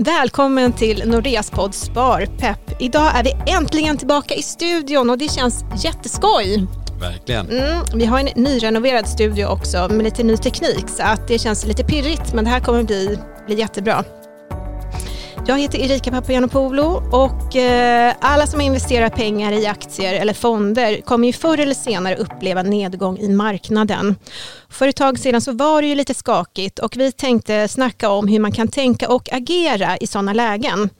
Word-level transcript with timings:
Välkommen 0.00 0.72
till 0.72 1.02
Nordeas 1.06 1.50
podd 1.50 1.74
Sparpepp. 1.74 2.80
Idag 2.80 3.16
är 3.16 3.24
vi 3.24 3.52
äntligen 3.52 3.96
tillbaka 3.96 4.34
i 4.34 4.42
studion 4.42 5.10
och 5.10 5.18
det 5.18 5.30
känns 5.30 5.64
jätteskoj. 5.84 6.66
Verkligen. 7.00 7.50
Mm, 7.50 7.84
vi 7.94 8.04
har 8.04 8.18
en 8.18 8.42
nyrenoverad 8.42 9.08
studio 9.08 9.46
också 9.46 9.88
med 9.90 10.04
lite 10.04 10.22
ny 10.22 10.36
teknik 10.36 10.88
så 10.88 11.02
att 11.02 11.28
det 11.28 11.38
känns 11.38 11.66
lite 11.66 11.84
pirrigt 11.84 12.34
men 12.34 12.44
det 12.44 12.50
här 12.50 12.60
kommer 12.60 12.82
bli, 12.82 13.18
bli 13.46 13.58
jättebra. 13.58 14.04
Jag 15.48 15.58
heter 15.58 15.78
Erika 15.78 16.10
Papagiannopoulou 16.10 17.02
och 17.12 17.56
eh, 17.56 18.14
alla 18.20 18.46
som 18.46 18.60
investerar 18.60 19.08
pengar 19.08 19.52
i 19.52 19.66
aktier 19.66 20.14
eller 20.14 20.32
fonder 20.32 21.00
kommer 21.00 21.26
ju 21.26 21.32
förr 21.32 21.60
eller 21.60 21.74
senare 21.74 22.16
uppleva 22.16 22.62
nedgång 22.62 23.18
i 23.18 23.28
marknaden. 23.28 24.16
För 24.68 24.88
ett 24.88 24.96
tag 24.96 25.18
sedan 25.18 25.40
så 25.40 25.52
var 25.52 25.82
det 25.82 25.88
ju 25.88 25.94
lite 25.94 26.14
skakigt 26.14 26.78
och 26.78 26.96
vi 26.96 27.12
tänkte 27.12 27.68
snacka 27.68 28.10
om 28.10 28.28
hur 28.28 28.40
man 28.40 28.52
kan 28.52 28.68
tänka 28.68 29.08
och 29.08 29.32
agera 29.32 29.96
i 29.96 30.06
sådana 30.06 30.32
lägen. 30.32 30.90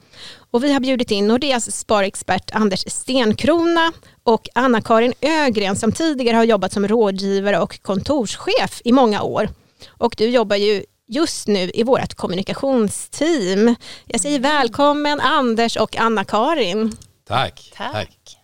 Och 0.51 0.63
vi 0.63 0.73
har 0.73 0.79
bjudit 0.79 1.11
in 1.11 1.27
Nordeas 1.27 1.71
sparexpert 1.71 2.51
Anders 2.53 2.83
Stenkrona 2.87 3.91
och 4.23 4.49
Anna-Karin 4.55 5.13
Ögren 5.21 5.75
som 5.75 5.91
tidigare 5.91 6.37
har 6.37 6.43
jobbat 6.43 6.73
som 6.73 6.87
rådgivare 6.87 7.59
och 7.59 7.81
kontorschef 7.81 8.81
i 8.83 8.91
många 8.91 9.21
år. 9.21 9.49
Och 9.89 10.15
du 10.17 10.29
jobbar 10.29 10.55
ju 10.55 10.83
just 11.09 11.47
nu 11.47 11.71
i 11.73 11.83
vårt 11.83 12.13
kommunikationsteam. 12.13 13.75
Jag 14.05 14.21
säger 14.21 14.39
välkommen 14.39 15.19
Anders 15.19 15.77
och 15.77 15.97
Anna-Karin. 15.97 16.97
Tack. 17.27 17.73
Tack. 17.77 18.37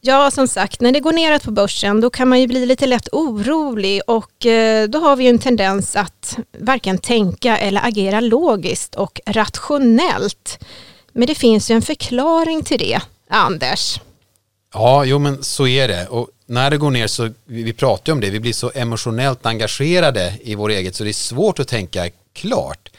Ja, 0.00 0.30
som 0.30 0.48
sagt, 0.48 0.80
när 0.80 0.92
det 0.92 1.00
går 1.00 1.12
neråt 1.12 1.42
på 1.42 1.50
börsen 1.50 2.00
då 2.00 2.10
kan 2.10 2.28
man 2.28 2.40
ju 2.40 2.46
bli 2.46 2.66
lite 2.66 2.86
lätt 2.86 3.08
orolig 3.12 4.00
och 4.06 4.46
eh, 4.46 4.88
då 4.88 4.98
har 4.98 5.16
vi 5.16 5.24
ju 5.24 5.30
en 5.30 5.38
tendens 5.38 5.96
att 5.96 6.38
varken 6.58 6.98
tänka 6.98 7.58
eller 7.58 7.80
agera 7.84 8.20
logiskt 8.20 8.94
och 8.94 9.20
rationellt. 9.26 10.58
Men 11.12 11.26
det 11.26 11.34
finns 11.34 11.70
ju 11.70 11.74
en 11.74 11.82
förklaring 11.82 12.62
till 12.62 12.78
det, 12.78 13.00
Anders. 13.28 14.00
Ja, 14.74 15.04
jo 15.04 15.18
men 15.18 15.42
så 15.42 15.66
är 15.66 15.88
det. 15.88 16.06
Och 16.06 16.28
när 16.46 16.70
det 16.70 16.76
går 16.76 16.90
ner 16.90 17.06
så, 17.06 17.30
vi, 17.44 17.62
vi 17.62 17.72
pratar 17.72 18.10
ju 18.10 18.12
om 18.12 18.20
det, 18.20 18.30
vi 18.30 18.40
blir 18.40 18.52
så 18.52 18.72
emotionellt 18.74 19.46
engagerade 19.46 20.38
i 20.42 20.54
vår 20.54 20.70
eget 20.70 20.94
så 20.94 21.04
det 21.04 21.10
är 21.10 21.12
svårt 21.12 21.58
att 21.58 21.68
tänka 21.68 22.10
klart. 22.32 22.90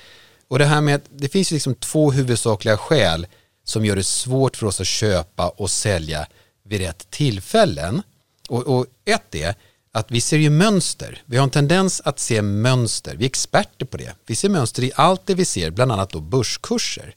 Och 0.48 0.60
det 0.60 0.66
här 0.66 0.82
med 0.82 0.96
att 0.96 1.06
det 1.10 1.30
finns 1.30 1.52
liksom 1.52 1.76
två 1.76 2.12
huvudsakliga 2.12 2.78
skäl 2.78 3.28
som 3.64 3.86
gör 3.86 3.96
det 3.96 4.04
svårt 4.04 4.58
för 4.58 4.66
oss 4.66 4.82
att 4.82 4.88
köpa 4.88 5.50
och 5.50 5.72
sälja 5.72 6.28
vid 6.64 6.82
rätt 6.82 7.08
tillfällen. 7.10 8.02
Och, 8.50 8.64
och 8.64 8.86
ett 9.06 9.36
är 9.36 9.56
att 9.92 10.12
vi 10.12 10.22
ser 10.22 10.38
ju 10.38 10.50
mönster. 10.50 11.22
Vi 11.26 11.38
har 11.38 11.44
en 11.44 11.50
tendens 11.50 12.02
att 12.06 12.20
se 12.20 12.42
mönster. 12.42 13.16
Vi 13.16 13.26
är 13.26 13.30
experter 13.30 13.86
på 13.86 13.98
det. 13.98 14.16
Vi 14.26 14.36
ser 14.36 14.50
mönster 14.50 14.84
i 14.84 14.92
allt 14.96 15.22
det 15.26 15.36
vi 15.36 15.46
ser, 15.46 15.70
bland 15.70 15.92
annat 15.92 16.10
då 16.10 16.20
börskurser. 16.20 17.16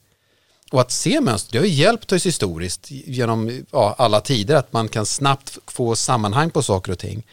Och 0.71 0.81
att 0.81 0.91
se 0.91 1.21
mönster, 1.21 1.53
det 1.53 1.59
har 1.59 1.67
ju 1.67 1.73
hjälpt 1.73 2.13
oss 2.13 2.27
historiskt 2.27 2.91
genom 2.91 3.65
ja, 3.73 3.95
alla 3.99 4.21
tider 4.21 4.55
att 4.55 4.73
man 4.73 4.89
kan 4.89 5.07
snabbt 5.07 5.59
få 5.67 5.97
sammanhang 5.97 6.51
på 6.51 6.63
saker 6.63 6.93
och 6.93 6.99
ting. 6.99 7.27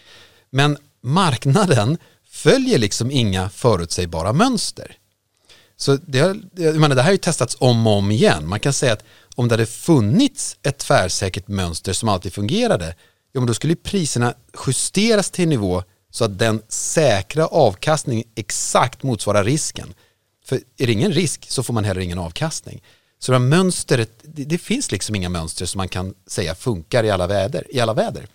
Men 0.50 0.78
marknaden 1.02 1.98
följer 2.30 2.78
liksom 2.78 3.12
inga 3.12 3.50
förutsägbara 3.50 4.34
mönster. 4.34 4.98
Så 5.78 5.98
det, 6.06 6.18
jag 6.54 6.76
menar, 6.76 6.96
det 6.96 7.02
här 7.02 7.10
har 7.10 7.12
ju 7.12 7.18
testats 7.18 7.58
om 7.60 7.88
och 7.88 7.94
om 7.94 8.12
igen. 8.12 8.48
Man 8.48 8.60
kan 8.60 8.74
säga 8.74 8.94
att 8.94 9.04
om 9.36 9.48
det 9.48 9.54
hade 9.54 9.66
funnits 9.66 10.58
ett 10.64 10.78
tvärsäkert 10.78 11.48
mönster 11.48 11.94
som 11.94 12.10
alltid 12.10 12.34
fungerade, 12.34 12.96
ja, 13.32 13.40
men 13.40 13.48
då 13.48 13.54
skulle 13.54 13.76
priserna 13.76 14.34
justeras 14.68 15.32
till 15.32 15.44
en 15.44 15.50
nivå 15.50 15.84
så 16.12 16.26
att 16.26 16.40
den 16.40 16.62
säkra 16.68 17.48
avkastningen 17.48 18.28
exakt 18.36 19.04
motsvarar 19.04 19.44
risken. 19.44 19.94
För 20.46 20.60
är 20.78 20.88
det 20.88 20.94
ingen 20.94 21.12
risk 21.12 21.46
så 21.50 21.64
får 21.64 21.74
man 21.74 21.84
heller 21.84 22.02
ingen 22.02 22.20
avkastning. 22.20 22.82
Så 23.20 23.32
det 23.32 23.40
mönstret, 23.40 24.12
det, 24.24 24.44
det, 24.44 24.58
finns 24.58 24.92
liksom 24.92 25.16
inga 25.16 25.30
mönster 25.30 25.66
som 25.66 25.78
man 25.78 25.90
kan 25.90 26.14
säga 26.28 26.56
funkar 26.56 27.04
i 27.04 27.10
alla 27.10 27.28
väder. 27.28 27.68
I 27.70 27.80
alla 27.80 27.94
väder. 27.94 28.28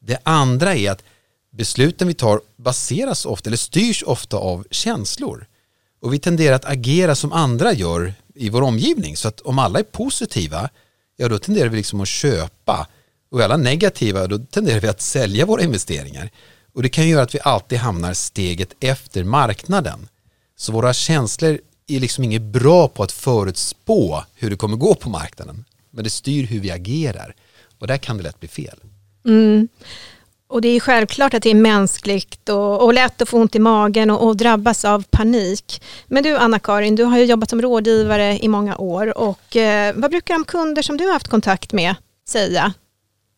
Det 0.00 0.18
andra 0.22 0.74
är 0.74 0.90
att 0.90 1.02
besluten 1.50 2.08
vi 2.08 2.14
tar 2.14 2.40
baseras 2.56 3.26
ofta 3.26 3.50
eller 3.50 3.56
styrs 3.56 4.02
ofta 4.02 4.36
av 4.36 4.66
känslor. 4.70 5.46
Och 6.00 6.12
vi 6.12 6.18
tenderar 6.18 6.56
att 6.56 6.64
agera 6.64 7.14
som 7.14 7.32
andra 7.32 7.72
gör 7.72 8.14
i 8.34 8.50
vår 8.50 8.62
omgivning. 8.62 9.16
Så 9.16 9.28
att 9.28 9.40
om 9.40 9.58
alla 9.58 9.78
är 9.78 9.82
positiva, 9.82 10.68
ja 11.16 11.28
då 11.28 11.38
tenderar 11.38 11.68
vi 11.68 11.76
liksom 11.76 12.00
att 12.00 12.08
köpa. 12.08 12.88
Och 13.30 13.40
är 13.40 13.44
alla 13.44 13.56
negativa, 13.56 14.26
då 14.26 14.38
tenderar 14.38 14.80
vi 14.80 14.88
att 14.88 15.00
sälja 15.00 15.46
våra 15.46 15.62
investeringar. 15.62 16.30
Och 16.74 16.82
det 16.82 16.88
kan 16.88 17.08
göra 17.08 17.22
att 17.22 17.34
vi 17.34 17.40
alltid 17.42 17.78
hamnar 17.78 18.14
steget 18.14 18.74
efter 18.80 19.24
marknaden. 19.24 20.08
Så 20.56 20.72
våra 20.72 20.92
känslor 20.92 21.58
är 21.86 22.00
liksom 22.00 22.24
inget 22.24 22.42
bra 22.42 22.88
på 22.88 23.02
att 23.02 23.12
förutspå 23.12 24.24
hur 24.34 24.50
det 24.50 24.56
kommer 24.56 24.76
gå 24.76 24.94
på 24.94 25.10
marknaden. 25.10 25.64
Men 25.90 26.04
det 26.04 26.10
styr 26.10 26.46
hur 26.46 26.60
vi 26.60 26.70
agerar. 26.70 27.34
Och 27.78 27.86
där 27.86 27.98
kan 27.98 28.16
det 28.16 28.22
lätt 28.22 28.40
bli 28.40 28.48
fel. 28.48 28.78
Mm. 29.24 29.68
Och 30.46 30.60
det 30.60 30.68
är 30.68 30.80
självklart 30.80 31.34
att 31.34 31.42
det 31.42 31.50
är 31.50 31.54
mänskligt 31.54 32.48
och, 32.48 32.84
och 32.84 32.94
lätt 32.94 33.22
att 33.22 33.28
få 33.28 33.38
ont 33.38 33.54
i 33.54 33.58
magen 33.58 34.10
och, 34.10 34.26
och 34.26 34.36
drabbas 34.36 34.84
av 34.84 35.04
panik. 35.10 35.82
Men 36.06 36.22
du 36.22 36.36
Anna-Karin, 36.36 36.96
du 36.96 37.04
har 37.04 37.18
ju 37.18 37.24
jobbat 37.24 37.50
som 37.50 37.62
rådgivare 37.62 38.38
i 38.38 38.48
många 38.48 38.76
år 38.76 39.18
och 39.18 39.56
eh, 39.56 39.94
vad 39.96 40.10
brukar 40.10 40.34
de 40.34 40.44
kunder 40.44 40.82
som 40.82 40.96
du 40.96 41.04
har 41.04 41.12
haft 41.12 41.28
kontakt 41.28 41.72
med 41.72 41.94
säga 42.28 42.72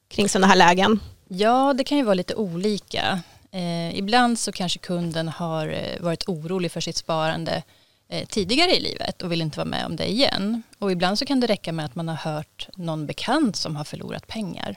kring 0.09 0.29
sådana 0.29 0.47
här 0.47 0.57
lägen? 0.57 1.01
Ja, 1.29 1.75
det 1.79 1.85
kan 1.85 1.99
ju 1.99 2.05
vara 2.05 2.15
lite 2.15 2.35
olika. 2.35 3.21
Eh, 3.53 3.99
ibland 3.99 4.39
så 4.39 4.53
kanske 4.53 4.79
kunden 4.79 5.29
har 5.29 5.69
eh, 5.69 6.03
varit 6.05 6.29
orolig 6.29 6.73
för 6.73 6.81
sitt 6.81 6.97
sparande 6.97 7.63
Eh, 8.09 8.27
tidigare 8.27 8.71
i 8.71 8.81
livet 8.81 9.23
och 9.23 9.33
vill 9.33 9.43
inte 9.43 9.59
vara 9.59 9.69
med 9.69 9.87
om 9.87 9.97
det 9.97 10.11
igen. 10.11 10.63
Och 10.79 10.93
ibland 10.93 11.19
så 11.19 11.27
kan 11.27 11.41
det 11.41 11.47
räcka 11.47 11.73
med 11.73 11.85
att 11.85 11.95
man 11.95 12.09
har 12.09 12.17
hört 12.17 12.69
någon 12.75 13.07
bekant 13.07 13.57
som 13.57 13.77
har 13.77 13.85
förlorat 13.85 14.27
pengar. 14.27 14.77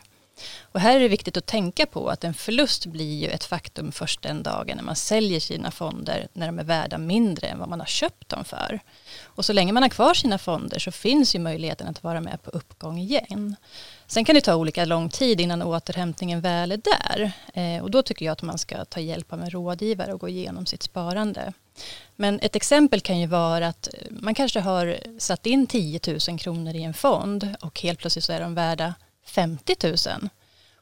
Och 0.61 0.79
här 0.79 0.95
är 0.95 0.99
det 0.99 1.07
viktigt 1.07 1.37
att 1.37 1.45
tänka 1.45 1.85
på 1.85 2.09
att 2.09 2.23
en 2.23 2.33
förlust 2.33 2.85
blir 2.85 3.19
ju 3.19 3.27
ett 3.27 3.43
faktum 3.43 3.91
först 3.91 4.21
den 4.21 4.43
dagen 4.43 4.77
när 4.77 4.83
man 4.83 4.95
säljer 4.95 5.39
sina 5.39 5.71
fonder 5.71 6.27
när 6.33 6.45
de 6.45 6.59
är 6.59 6.63
värda 6.63 6.97
mindre 6.97 7.47
än 7.47 7.59
vad 7.59 7.69
man 7.69 7.79
har 7.79 7.87
köpt 7.87 8.29
dem 8.29 8.45
för. 8.45 8.79
Och 9.23 9.45
så 9.45 9.53
länge 9.53 9.73
man 9.73 9.83
har 9.83 9.89
kvar 9.89 10.13
sina 10.13 10.37
fonder 10.37 10.79
så 10.79 10.91
finns 10.91 11.35
ju 11.35 11.39
möjligheten 11.39 11.87
att 11.87 12.03
vara 12.03 12.21
med 12.21 12.43
på 12.43 12.49
uppgång 12.49 12.99
igen. 12.99 13.55
Sen 14.07 14.25
kan 14.25 14.35
det 14.35 14.41
ta 14.41 14.55
olika 14.55 14.85
lång 14.85 15.09
tid 15.09 15.41
innan 15.41 15.63
återhämtningen 15.63 16.41
väl 16.41 16.71
är 16.71 16.81
där. 16.83 17.31
Eh, 17.53 17.83
och 17.83 17.91
då 17.91 18.01
tycker 18.01 18.25
jag 18.25 18.33
att 18.33 18.41
man 18.41 18.57
ska 18.57 18.85
ta 18.85 18.99
hjälp 18.99 19.33
av 19.33 19.41
en 19.41 19.49
rådgivare 19.49 20.13
och 20.13 20.19
gå 20.19 20.29
igenom 20.29 20.65
sitt 20.65 20.83
sparande. 20.83 21.53
Men 22.15 22.39
ett 22.39 22.55
exempel 22.55 23.01
kan 23.01 23.19
ju 23.19 23.27
vara 23.27 23.67
att 23.67 23.89
eh, 23.93 23.99
man 24.09 24.35
kanske 24.35 24.59
har 24.59 24.97
satt 25.17 25.45
in 25.45 25.67
10 25.67 25.99
000 26.29 26.39
kronor 26.39 26.75
i 26.75 26.83
en 26.83 26.93
fond 26.93 27.55
och 27.61 27.81
helt 27.81 27.99
plötsligt 27.99 28.25
så 28.25 28.33
är 28.33 28.39
de 28.39 28.55
värda 28.55 28.93
50 29.25 29.75
000. 29.83 30.29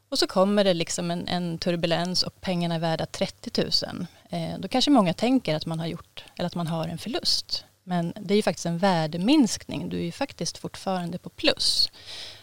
Och 0.09 0.19
så 0.19 0.27
kommer 0.27 0.63
det 0.63 0.73
liksom 0.73 1.11
en, 1.11 1.27
en 1.27 1.57
turbulens 1.57 2.23
och 2.23 2.41
pengarna 2.41 2.75
är 2.75 2.79
värda 2.79 3.05
30 3.05 3.61
000. 3.61 4.07
Eh, 4.29 4.59
då 4.59 4.67
kanske 4.67 4.91
många 4.91 5.13
tänker 5.13 5.55
att 5.55 5.65
man 5.65 5.79
har 5.79 5.87
gjort 5.87 6.25
eller 6.35 6.47
att 6.47 6.55
man 6.55 6.67
har 6.67 6.87
en 6.87 6.97
förlust. 6.97 7.65
Men 7.87 8.13
det 8.15 8.33
är 8.33 8.35
ju 8.35 8.41
faktiskt 8.41 8.65
en 8.65 8.77
värdeminskning. 8.77 9.89
Du 9.89 9.97
är 9.97 10.03
ju 10.03 10.11
faktiskt 10.11 10.57
fortfarande 10.57 11.17
på 11.17 11.29
plus. 11.29 11.89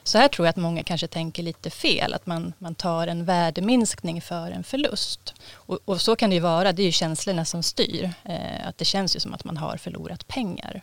Så 0.03 0.19
här 0.19 0.28
tror 0.28 0.47
jag 0.47 0.50
att 0.50 0.56
många 0.56 0.82
kanske 0.82 1.06
tänker 1.06 1.43
lite 1.43 1.71
fel. 1.71 2.15
Att 2.15 2.27
man, 2.27 2.53
man 2.59 2.75
tar 2.75 3.06
en 3.06 3.25
värdeminskning 3.25 4.22
för 4.22 4.50
en 4.50 4.65
förlust. 4.65 5.34
Och, 5.53 5.78
och 5.84 6.00
så 6.00 6.16
kan 6.16 6.31
det 6.31 6.34
ju 6.34 6.41
vara. 6.41 6.72
Det 6.72 6.82
är 6.82 6.84
ju 6.84 6.93
känslorna 6.93 7.44
som 7.44 7.62
styr. 7.62 8.12
Eh, 8.25 8.69
att 8.69 8.78
det 8.78 8.84
känns 8.84 9.16
ju 9.16 9.21
som 9.21 9.34
att 9.34 9.44
man 9.44 9.56
har 9.56 9.77
förlorat 9.77 10.28
pengar. 10.28 10.82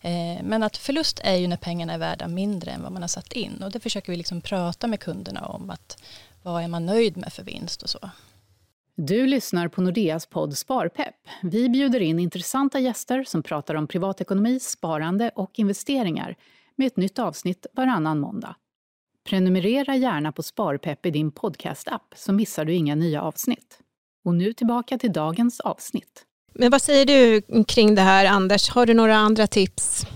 Eh, 0.00 0.42
men 0.42 0.62
att 0.62 0.76
förlust 0.76 1.20
är 1.24 1.36
ju 1.36 1.46
när 1.46 1.56
pengarna 1.56 1.92
är 1.92 1.98
värda 1.98 2.28
mindre 2.28 2.70
än 2.70 2.82
vad 2.82 2.92
man 2.92 3.02
har 3.02 3.08
satt 3.08 3.32
in. 3.32 3.62
Och 3.62 3.70
det 3.70 3.80
försöker 3.80 4.12
vi 4.12 4.16
liksom 4.16 4.40
prata 4.40 4.86
med 4.86 5.00
kunderna 5.00 5.46
om. 5.46 5.70
att 5.70 5.98
Vad 6.42 6.62
är 6.62 6.68
man 6.68 6.86
nöjd 6.86 7.16
med 7.16 7.32
för 7.32 7.42
vinst 7.42 7.82
och 7.82 7.90
så. 7.90 8.10
Du 8.96 9.26
lyssnar 9.26 9.68
på 9.68 9.82
Nordeas 9.82 10.26
podd 10.26 10.58
Sparpepp. 10.58 11.14
Vi 11.42 11.68
bjuder 11.68 12.00
in 12.00 12.18
intressanta 12.18 12.80
gäster 12.80 13.24
som 13.24 13.42
pratar 13.42 13.74
om 13.74 13.86
privatekonomi, 13.86 14.60
sparande 14.60 15.30
och 15.34 15.50
investeringar 15.54 16.36
med 16.76 16.86
ett 16.86 16.96
nytt 16.96 17.18
avsnitt 17.18 17.66
varannan 17.72 18.20
måndag. 18.20 18.56
Prenumerera 19.28 19.96
gärna 19.96 20.32
på 20.32 20.42
Sparpepp 20.42 21.06
i 21.06 21.10
din 21.10 21.32
podcastapp 21.32 22.14
så 22.16 22.32
missar 22.32 22.64
du 22.64 22.74
inga 22.74 22.94
nya 22.94 23.22
avsnitt. 23.22 23.78
Och 24.24 24.34
nu 24.34 24.52
tillbaka 24.52 24.98
till 24.98 25.12
dagens 25.12 25.60
avsnitt. 25.60 26.22
Men 26.52 26.70
vad 26.70 26.82
säger 26.82 27.06
du 27.06 27.42
kring 27.64 27.94
det 27.94 28.02
här 28.02 28.26
Anders? 28.26 28.68
Har 28.68 28.86
du 28.86 28.94
några 28.94 29.16
andra 29.16 29.46
tips? 29.46 30.06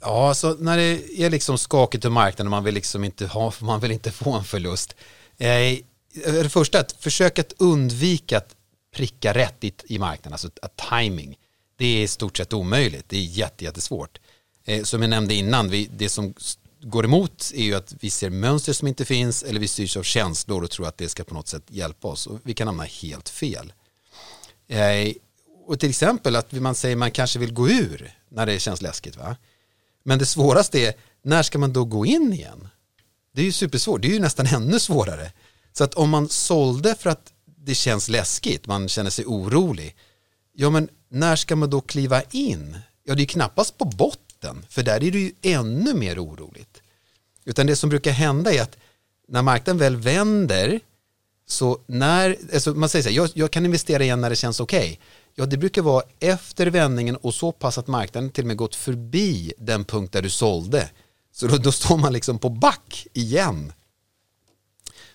Ja, 0.00 0.34
så 0.34 0.54
när 0.54 0.76
det 0.76 1.22
är 1.22 1.30
liksom 1.30 1.58
skakigt 1.58 2.04
i 2.04 2.08
marknaden 2.08 2.46
och 2.46 2.50
man 2.50 2.64
vill 2.64 2.74
liksom 2.74 3.04
inte 3.04 3.26
ha, 3.26 3.52
man 3.60 3.80
vill 3.80 3.90
inte 3.90 4.10
få 4.10 4.32
en 4.32 4.44
förlust. 4.44 4.96
Eh, 5.38 5.78
det 6.14 6.48
första, 6.48 6.80
att 6.80 6.92
försöka 6.92 7.40
att 7.40 7.52
undvika 7.58 8.38
att 8.38 8.56
pricka 8.94 9.34
rätt 9.34 9.64
i, 9.64 9.72
i 9.84 9.98
marknaden, 9.98 10.32
alltså 10.32 10.50
att 10.62 10.82
timing. 10.90 11.38
Det 11.76 11.86
är 11.86 12.02
i 12.02 12.08
stort 12.08 12.36
sett 12.36 12.52
omöjligt, 12.52 13.04
det 13.08 13.16
är 13.16 13.20
jättesvårt. 13.62 14.18
Eh, 14.64 14.82
som 14.82 15.02
jag 15.02 15.10
nämnde 15.10 15.34
innan, 15.34 15.70
vi, 15.70 15.88
det 15.96 16.08
som 16.08 16.34
går 16.82 17.04
emot 17.04 17.52
är 17.54 17.62
ju 17.62 17.74
att 17.74 17.94
vi 18.00 18.10
ser 18.10 18.30
mönster 18.30 18.72
som 18.72 18.88
inte 18.88 19.04
finns 19.04 19.42
eller 19.42 19.60
vi 19.60 19.68
styrs 19.68 19.96
av 19.96 20.02
känslor 20.02 20.64
och 20.64 20.70
tror 20.70 20.86
att 20.86 20.98
det 20.98 21.08
ska 21.08 21.24
på 21.24 21.34
något 21.34 21.48
sätt 21.48 21.62
hjälpa 21.68 22.08
oss 22.08 22.26
och 22.26 22.38
vi 22.42 22.54
kan 22.54 22.66
hamna 22.66 22.82
helt 22.82 23.28
fel. 23.28 23.72
Eh, 24.68 25.12
och 25.66 25.80
till 25.80 25.90
exempel 25.90 26.36
att 26.36 26.52
man 26.52 26.74
säger 26.74 26.96
man 26.96 27.10
kanske 27.10 27.38
vill 27.38 27.52
gå 27.52 27.68
ur 27.68 28.14
när 28.28 28.46
det 28.46 28.58
känns 28.58 28.82
läskigt. 28.82 29.16
Va? 29.16 29.36
Men 30.02 30.18
det 30.18 30.26
svåraste 30.26 30.78
är, 30.78 30.94
när 31.22 31.42
ska 31.42 31.58
man 31.58 31.72
då 31.72 31.84
gå 31.84 32.06
in 32.06 32.32
igen? 32.32 32.68
Det 33.34 33.40
är 33.40 33.44
ju 33.44 33.52
supersvårt, 33.52 34.02
det 34.02 34.08
är 34.08 34.12
ju 34.12 34.20
nästan 34.20 34.46
ännu 34.46 34.80
svårare. 34.80 35.32
Så 35.72 35.84
att 35.84 35.94
om 35.94 36.10
man 36.10 36.28
sålde 36.28 36.94
för 36.94 37.10
att 37.10 37.32
det 37.44 37.74
känns 37.74 38.08
läskigt, 38.08 38.66
man 38.66 38.88
känner 38.88 39.10
sig 39.10 39.24
orolig, 39.26 39.96
ja 40.52 40.70
men 40.70 40.88
när 41.08 41.36
ska 41.36 41.56
man 41.56 41.70
då 41.70 41.80
kliva 41.80 42.22
in? 42.22 42.78
Ja 43.04 43.14
det 43.14 43.22
är 43.22 43.26
knappast 43.26 43.78
på 43.78 43.84
botten, 43.84 44.66
för 44.68 44.82
där 44.82 45.04
är 45.04 45.10
det 45.10 45.18
ju 45.18 45.32
ännu 45.42 45.94
mer 45.94 46.24
oroligt. 46.24 46.82
Utan 47.44 47.66
det 47.66 47.76
som 47.76 47.90
brukar 47.90 48.10
hända 48.10 48.52
är 48.52 48.62
att 48.62 48.76
när 49.28 49.42
marknaden 49.42 49.78
väl 49.78 49.96
vänder, 49.96 50.80
så 51.46 51.78
när, 51.86 52.36
alltså 52.54 52.74
man 52.74 52.88
säger 52.88 53.02
så 53.02 53.08
här, 53.08 53.16
jag, 53.16 53.30
jag 53.34 53.50
kan 53.50 53.64
investera 53.64 54.02
igen 54.02 54.20
när 54.20 54.30
det 54.30 54.36
känns 54.36 54.60
okej. 54.60 54.78
Okay. 54.78 54.96
Ja, 55.34 55.46
det 55.46 55.56
brukar 55.56 55.82
vara 55.82 56.04
efter 56.20 56.66
vändningen 56.66 57.16
och 57.16 57.34
så 57.34 57.52
pass 57.52 57.78
att 57.78 57.86
marknaden 57.86 58.30
till 58.30 58.44
och 58.44 58.48
med 58.48 58.56
gått 58.56 58.74
förbi 58.74 59.52
den 59.58 59.84
punkt 59.84 60.12
där 60.12 60.22
du 60.22 60.30
sålde. 60.30 60.90
Så 61.32 61.46
då, 61.46 61.56
då 61.56 61.72
står 61.72 61.96
man 61.96 62.12
liksom 62.12 62.38
på 62.38 62.48
back 62.48 63.06
igen. 63.12 63.72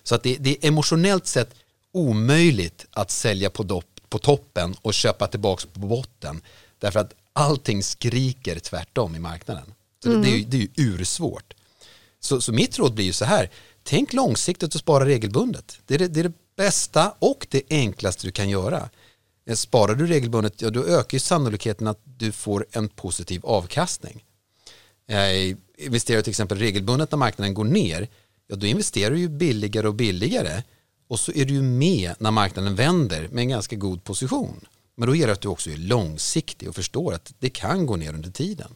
Så 0.08 0.14
att 0.14 0.22
det, 0.22 0.36
det 0.36 0.50
är 0.50 0.68
emotionellt 0.68 1.26
sett 1.26 1.54
omöjligt 1.92 2.86
att 2.90 3.10
sälja 3.10 3.50
på, 3.50 3.62
dopp, 3.62 4.00
på 4.08 4.18
toppen 4.18 4.74
och 4.82 4.94
köpa 4.94 5.26
tillbaka 5.26 5.68
på 5.72 5.80
botten. 5.80 6.40
Därför 6.78 7.00
att 7.00 7.14
allting 7.32 7.82
skriker 7.82 8.58
tvärtom 8.58 9.16
i 9.16 9.18
marknaden. 9.18 9.74
Så 10.02 10.10
mm. 10.10 10.22
det, 10.22 10.28
det, 10.28 10.34
är 10.34 10.38
ju, 10.38 10.44
det 10.44 10.56
är 10.56 10.60
ju 10.60 10.68
ursvårt. 10.76 11.54
Så, 12.20 12.40
så 12.40 12.52
mitt 12.52 12.78
råd 12.78 12.94
blir 12.94 13.04
ju 13.04 13.12
så 13.12 13.24
här, 13.24 13.50
tänk 13.82 14.12
långsiktigt 14.12 14.74
och 14.74 14.80
spara 14.80 15.04
regelbundet. 15.04 15.80
Det 15.86 15.94
är 15.94 15.98
det, 15.98 16.08
det 16.08 16.20
är 16.20 16.24
det, 16.24 16.32
bästa 16.56 17.14
och 17.18 17.46
det 17.50 17.62
enklaste 17.70 18.26
du 18.26 18.32
kan 18.32 18.48
göra. 18.48 18.88
Eh, 19.46 19.54
sparar 19.54 19.94
du 19.94 20.06
regelbundet, 20.06 20.62
ja, 20.62 20.70
då 20.70 20.84
ökar 20.84 21.16
ju 21.16 21.20
sannolikheten 21.20 21.86
att 21.86 22.00
du 22.04 22.32
får 22.32 22.66
en 22.72 22.88
positiv 22.88 23.46
avkastning. 23.46 24.24
Eh, 25.08 25.56
investerar 25.78 26.16
du 26.16 26.22
till 26.22 26.30
exempel 26.30 26.58
regelbundet 26.58 27.10
när 27.10 27.18
marknaden 27.18 27.54
går 27.54 27.64
ner, 27.64 28.08
ja, 28.48 28.56
då 28.56 28.66
investerar 28.66 29.10
du 29.10 29.18
ju 29.18 29.28
billigare 29.28 29.88
och 29.88 29.94
billigare 29.94 30.62
och 31.08 31.20
så 31.20 31.32
är 31.32 31.44
du 31.44 31.54
ju 31.54 31.62
med 31.62 32.14
när 32.18 32.30
marknaden 32.30 32.74
vänder 32.74 33.28
med 33.28 33.42
en 33.42 33.48
ganska 33.48 33.76
god 33.76 34.04
position. 34.04 34.66
Men 34.96 35.08
då 35.08 35.14
gäller 35.14 35.26
det 35.26 35.32
att 35.32 35.40
du 35.40 35.48
också 35.48 35.70
är 35.70 35.76
långsiktig 35.76 36.68
och 36.68 36.74
förstår 36.74 37.14
att 37.14 37.34
det 37.38 37.50
kan 37.50 37.86
gå 37.86 37.96
ner 37.96 38.14
under 38.14 38.30
tiden. 38.30 38.74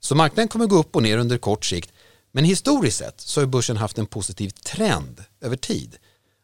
Så 0.00 0.14
marknaden 0.14 0.48
kommer 0.48 0.66
gå 0.66 0.76
upp 0.76 0.96
och 0.96 1.02
ner 1.02 1.18
under 1.18 1.38
kort 1.38 1.64
sikt 1.64 1.92
men 2.32 2.44
historiskt 2.44 2.98
sett 2.98 3.20
så 3.20 3.40
har 3.40 3.46
börsen 3.46 3.76
haft 3.76 3.98
en 3.98 4.06
positiv 4.06 4.48
trend 4.50 5.24
över 5.40 5.56
tid. 5.56 5.96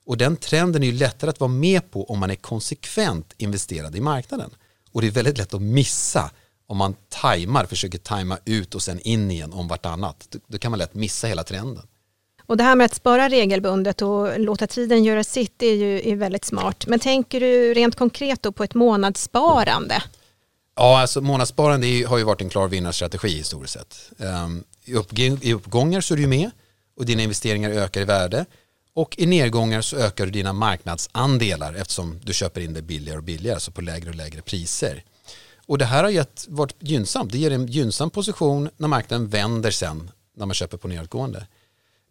Och 0.06 0.16
den 0.16 0.36
trenden 0.36 0.82
är 0.82 0.86
ju 0.86 0.92
lättare 0.92 1.30
att 1.30 1.40
vara 1.40 1.50
med 1.50 1.90
på 1.90 2.04
om 2.10 2.18
man 2.18 2.30
är 2.30 2.34
konsekvent 2.34 3.34
investerad 3.36 3.96
i 3.96 4.00
marknaden. 4.00 4.50
Och 4.90 5.00
det 5.00 5.06
är 5.06 5.10
väldigt 5.10 5.38
lätt 5.38 5.54
att 5.54 5.62
missa 5.62 6.30
om 6.66 6.76
man 6.76 6.94
tajmar, 7.08 7.66
försöker 7.66 7.98
tajma 7.98 8.38
ut 8.44 8.74
och 8.74 8.82
sen 8.82 9.00
in 9.00 9.30
igen 9.30 9.52
om 9.52 9.68
vartannat. 9.68 10.36
Då 10.46 10.58
kan 10.58 10.70
man 10.70 10.78
lätt 10.78 10.94
missa 10.94 11.26
hela 11.26 11.44
trenden. 11.44 11.86
Och 12.46 12.56
det 12.56 12.64
här 12.64 12.76
med 12.76 12.84
att 12.84 12.94
spara 12.94 13.28
regelbundet 13.28 14.02
och 14.02 14.40
låta 14.40 14.66
tiden 14.66 15.04
göra 15.04 15.24
sitt 15.24 15.62
är 15.62 15.74
ju 15.74 16.08
är 16.08 16.16
väldigt 16.16 16.44
smart. 16.44 16.86
Men 16.86 16.98
tänker 16.98 17.40
du 17.40 17.74
rent 17.74 17.96
konkret 17.96 18.42
då 18.42 18.52
på 18.52 18.64
ett 18.64 18.74
månadssparande? 18.74 20.02
Ja, 20.76 21.00
alltså 21.00 21.20
månadssparande 21.20 22.04
har 22.06 22.18
ju 22.18 22.24
varit 22.24 22.40
en 22.40 22.48
klar 22.48 22.68
vinnarstrategi 22.68 23.28
historiskt 23.28 23.72
sett. 23.72 24.10
Um, 24.16 24.64
i, 25.42 25.52
uppgångar 25.52 26.00
så 26.00 26.14
är 26.14 26.18
du 26.18 26.26
med 26.26 26.50
och 26.96 27.06
dina 27.06 27.22
investeringar 27.22 27.70
ökar 27.70 28.00
i 28.00 28.04
värde 28.04 28.44
och 28.94 29.14
i 29.18 29.26
nedgångar 29.26 29.80
så 29.80 29.96
ökar 29.96 30.24
du 30.24 30.30
dina 30.32 30.52
marknadsandelar 30.52 31.74
eftersom 31.74 32.20
du 32.22 32.32
köper 32.32 32.60
in 32.60 32.74
det 32.74 32.82
billigare 32.82 33.18
och 33.18 33.24
billigare, 33.24 33.54
alltså 33.54 33.70
på 33.70 33.80
lägre 33.80 34.08
och 34.10 34.14
lägre 34.14 34.42
priser. 34.42 35.04
Och 35.66 35.78
det 35.78 35.84
här 35.84 36.02
har 36.02 36.10
gett, 36.10 36.46
varit 36.48 36.76
gynnsamt. 36.78 37.32
Det 37.32 37.38
ger 37.38 37.50
en 37.50 37.66
gynnsam 37.66 38.10
position 38.10 38.70
när 38.76 38.88
marknaden 38.88 39.28
vänder 39.28 39.70
sen 39.70 40.10
när 40.36 40.46
man 40.46 40.54
köper 40.54 40.76
på 40.76 40.88
nedåtgående. 40.88 41.46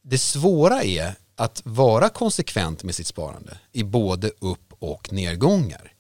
Det 0.04 0.18
svåra 0.18 0.84
är 0.84 1.16
att 1.36 1.62
vara 1.66 2.10
konsekvent 2.10 2.84
med 2.84 2.96
sitt 2.96 3.08
sparande 3.08 3.58
i 3.72 3.84
både 3.84 4.32
upp 4.40 4.74
och 4.80 5.14
nedgångar. 5.14 5.94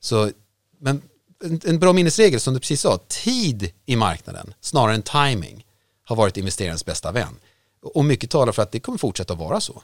Så, 0.00 0.30
men 0.78 1.02
en, 1.44 1.60
en 1.64 1.78
bra 1.78 1.92
minnesregel 1.92 2.40
som 2.40 2.54
du 2.54 2.60
precis 2.60 2.80
sa, 2.80 2.98
tid 3.08 3.72
i 3.86 3.96
marknaden 3.96 4.54
snarare 4.60 4.94
än 4.94 5.02
timing 5.02 5.66
har 6.04 6.16
varit 6.16 6.36
investerarens 6.36 6.84
bästa 6.84 7.12
vän. 7.12 7.36
Och 7.82 8.04
mycket 8.04 8.30
talar 8.30 8.52
för 8.52 8.62
att 8.62 8.72
det 8.72 8.80
kommer 8.80 8.98
fortsätta 8.98 9.32
att 9.32 9.38
vara 9.38 9.60
så. 9.60 9.82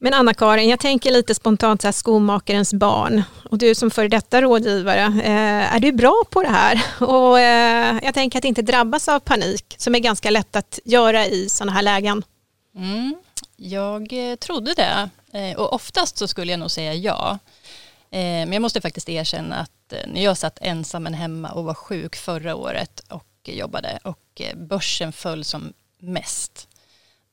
Men 0.00 0.14
Anna-Karin, 0.14 0.68
jag 0.68 0.80
tänker 0.80 1.10
lite 1.10 1.34
spontant 1.34 1.82
så 1.82 1.86
här, 1.86 1.92
skomakarens 1.92 2.74
barn 2.74 3.22
och 3.50 3.58
du 3.58 3.74
som 3.74 3.90
före 3.90 4.08
detta 4.08 4.42
rådgivare, 4.42 5.04
eh, 5.04 5.74
är 5.74 5.80
du 5.80 5.92
bra 5.92 6.22
på 6.30 6.42
det 6.42 6.48
här? 6.48 6.82
Och 7.00 7.40
eh, 7.40 7.98
jag 8.02 8.14
tänker 8.14 8.38
att 8.38 8.44
inte 8.44 8.62
drabbas 8.62 9.08
av 9.08 9.20
panik 9.20 9.74
som 9.78 9.94
är 9.94 9.98
ganska 9.98 10.30
lätt 10.30 10.56
att 10.56 10.78
göra 10.84 11.26
i 11.26 11.48
sådana 11.48 11.72
här 11.72 11.82
lägen. 11.82 12.22
Mm, 12.78 13.16
jag 13.56 14.30
eh, 14.30 14.36
trodde 14.36 14.74
det 14.74 15.10
eh, 15.32 15.56
och 15.56 15.72
oftast 15.72 16.18
så 16.18 16.28
skulle 16.28 16.52
jag 16.52 16.60
nog 16.60 16.70
säga 16.70 16.94
ja. 16.94 17.38
Eh, 18.10 18.20
men 18.20 18.52
jag 18.52 18.62
måste 18.62 18.80
faktiskt 18.80 19.08
erkänna 19.08 19.56
att 19.56 19.94
när 20.06 20.24
jag 20.24 20.38
satt 20.38 20.58
ensam 20.60 21.06
hemma 21.06 21.50
och 21.50 21.64
var 21.64 21.74
sjuk 21.74 22.16
förra 22.16 22.54
året 22.54 23.00
och 23.08 23.24
jobbade 23.44 23.98
och 24.02 24.42
börsen 24.54 25.12
föll 25.12 25.44
som 25.44 25.72
mest, 25.98 26.68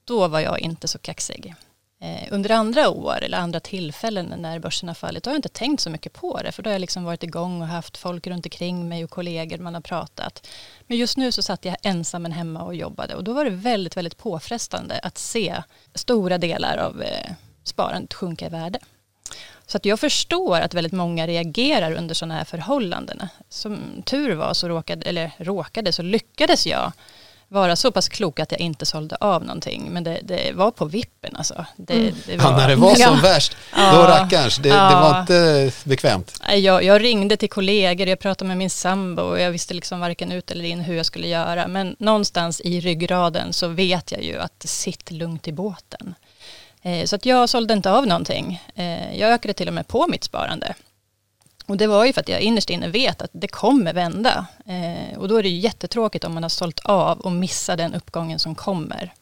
då 0.06 0.28
var 0.28 0.40
jag 0.40 0.60
inte 0.60 0.88
så 0.88 1.00
kaxig. 1.00 1.56
Eh, 2.06 2.28
under 2.32 2.52
andra 2.52 2.90
år 2.90 3.24
eller 3.24 3.38
andra 3.38 3.60
tillfällen 3.60 4.34
när 4.38 4.60
börsen 4.60 4.90
har 4.90 4.96
fallit, 4.96 5.24
då 5.24 5.30
har 5.30 5.34
jag 5.34 5.38
inte 5.38 5.50
tänkt 5.50 5.82
så 5.82 5.90
mycket 5.90 6.14
på 6.14 6.42
det, 6.44 6.52
för 6.52 6.64
då 6.64 6.70
har 6.70 6.74
jag 6.74 6.80
liksom 6.80 7.04
varit 7.04 7.24
igång 7.24 7.62
och 7.62 7.68
haft 7.68 7.98
folk 7.98 8.28
runt 8.28 8.46
omkring 8.46 8.90
mig 8.90 9.04
och 9.04 9.10
kollegor 9.10 9.58
man 9.58 9.74
har 9.74 9.82
pratat. 9.82 10.48
Men 10.88 10.98
just 10.98 11.18
nu 11.18 11.32
så 11.32 11.42
satt 11.42 11.66
jag 11.66 11.76
ensam 11.84 12.26
hemma 12.26 12.64
och 12.64 12.76
jobbade 12.76 13.16
och 13.16 13.24
då 13.24 13.34
var 13.34 13.46
det 13.46 13.52
väldigt, 13.52 13.98
väldigt 13.98 14.18
påfrestande 14.18 15.00
att 15.04 15.18
se 15.18 15.64
stora 15.94 16.38
delar 16.38 16.78
av 16.78 17.02
eh, 17.02 17.32
sparandet 17.64 18.14
sjunka 18.14 18.46
i 18.46 18.50
värde. 18.50 18.80
Så 19.68 19.78
att 19.78 19.86
jag 19.86 20.00
förstår 20.00 20.62
att 20.62 20.74
väldigt 20.74 20.94
många 20.94 21.28
reagerar 21.28 21.92
under 21.92 22.16
sådana 22.16 22.34
här 22.34 22.46
förhållanden. 22.46 23.28
Som 23.50 24.02
tur 24.06 24.36
var 24.36 24.54
så 24.54 24.68
råkade, 24.68 25.10
eller 25.10 25.32
råkade, 25.38 25.92
så 25.92 26.02
lyckades 26.02 26.68
jag 26.68 26.92
vara 27.48 27.76
så 27.76 27.92
pass 27.92 28.10
klok 28.10 28.40
att 28.40 28.52
jag 28.52 28.62
inte 28.62 28.86
sålde 28.86 29.16
av 29.16 29.44
någonting. 29.44 29.88
Men 29.92 30.04
det, 30.04 30.20
det 30.24 30.52
var 30.54 30.72
på 30.72 30.86
vippen 30.86 31.36
alltså. 31.36 31.66
Det, 31.78 31.94
mm. 31.94 32.16
det 32.26 32.38
var, 32.38 32.52
ja, 32.52 32.58
när 32.58 32.68
det 32.68 32.76
var 32.76 32.96
som 32.96 33.16
ja. 33.16 33.20
värst, 33.22 33.58
då 33.76 33.82
ja, 33.82 34.08
rackarns. 34.08 34.58
Det, 34.58 34.70
ja. 34.70 34.90
det, 34.90 34.96
var 34.96 35.20
inte 35.20 35.72
bekvämt. 35.84 36.42
Jag, 36.50 36.84
jag, 36.84 37.04
ringde 37.04 37.38
till 37.38 37.50
kollegor, 37.50 38.08
jag 38.08 38.20
pratade 38.20 38.48
med 38.48 38.58
min 38.58 38.70
sambo 38.70 39.22
och 39.22 39.40
jag 39.40 39.52
visste 39.52 39.74
liksom 39.74 40.00
varken 40.00 40.32
ut 40.32 40.52
eller 40.52 40.66
in 40.66 40.80
hur 40.80 40.96
jag 40.96 41.06
skulle 41.06 41.28
göra. 41.28 41.68
Men 41.68 41.96
någonstans 42.00 42.62
i 42.62 42.80
ryggraden 42.80 43.54
så 43.54 43.68
vet 43.68 44.12
jag 44.12 44.24
ju 44.24 44.40
att 44.40 44.64
sitt 44.66 45.12
lugnt 45.12 45.48
i 45.48 45.52
båten. 45.52 46.16
Eh, 46.82 47.06
så 47.06 47.16
att 47.16 47.26
jag 47.26 47.50
sålde 47.50 47.74
inte 47.74 47.92
av 47.92 48.08
någonting. 48.08 48.62
Eh, 48.76 49.20
jag 49.20 49.32
ökade 49.32 49.54
till 49.54 49.68
och 49.68 49.74
med 49.74 49.88
på 49.88 50.08
mitt 50.08 50.24
sparande. 50.24 50.76
Och 51.66 51.78
det 51.78 51.88
var 51.88 52.06
ju 52.06 52.14
för 52.14 52.22
att 52.22 52.30
jag 52.30 52.42
innerst 52.42 52.70
inne 52.70 52.88
vet 52.88 53.22
att 53.22 53.30
det 53.34 53.48
kommer 53.48 53.94
vända. 53.94 54.46
Eh, 54.66 55.18
och 55.18 55.28
då 55.28 55.38
är 55.38 55.44
det 55.44 55.50
jättetråkigt 55.50 56.24
om 56.24 56.34
man 56.34 56.44
har 56.44 56.50
sålt 56.50 56.80
av 56.80 57.20
och 57.20 57.32
missar 57.32 57.78
den 57.78 57.94
uppgången 57.94 58.40
som 58.40 58.56
kommer. 58.56 59.14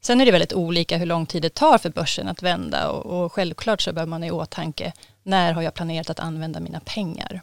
Sen 0.00 0.20
är 0.20 0.26
det 0.26 0.32
väldigt 0.32 0.52
olika 0.52 0.96
hur 0.96 1.06
lång 1.06 1.26
tid 1.26 1.42
det 1.42 1.54
tar 1.54 1.78
för 1.78 1.90
börsen 1.90 2.28
att 2.28 2.42
vända 2.42 2.88
och, 2.88 3.24
och 3.24 3.32
självklart 3.32 3.80
så 3.80 3.92
bör 3.92 4.06
man 4.06 4.22
ha 4.22 4.28
i 4.28 4.30
åtanke 4.30 4.92
när 5.22 5.52
har 5.52 5.62
jag 5.62 5.74
planerat 5.74 6.10
att 6.10 6.20
använda 6.20 6.60
mina 6.60 6.80
pengar. 6.80 7.40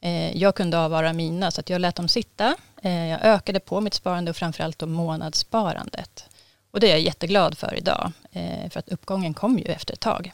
Eh, 0.00 0.36
jag 0.36 0.54
kunde 0.54 0.78
avvara 0.78 1.12
mina 1.12 1.50
så 1.50 1.60
att 1.60 1.70
jag 1.70 1.80
lät 1.80 1.94
dem 1.94 2.08
sitta. 2.08 2.56
Eh, 2.82 3.06
jag 3.06 3.20
ökade 3.22 3.60
på 3.60 3.80
mitt 3.80 3.94
sparande 3.94 4.30
och 4.30 4.36
framförallt 4.36 4.78
då 4.78 4.86
månadssparandet. 4.86 6.28
Och 6.70 6.80
det 6.80 6.86
är 6.86 6.90
jag 6.90 7.00
jätteglad 7.00 7.58
för 7.58 7.74
idag, 7.74 8.12
eh, 8.32 8.70
för 8.70 8.78
att 8.78 8.88
uppgången 8.88 9.34
kom 9.34 9.58
ju 9.58 9.64
efter 9.64 9.94
ett 9.94 10.00
tag. 10.00 10.32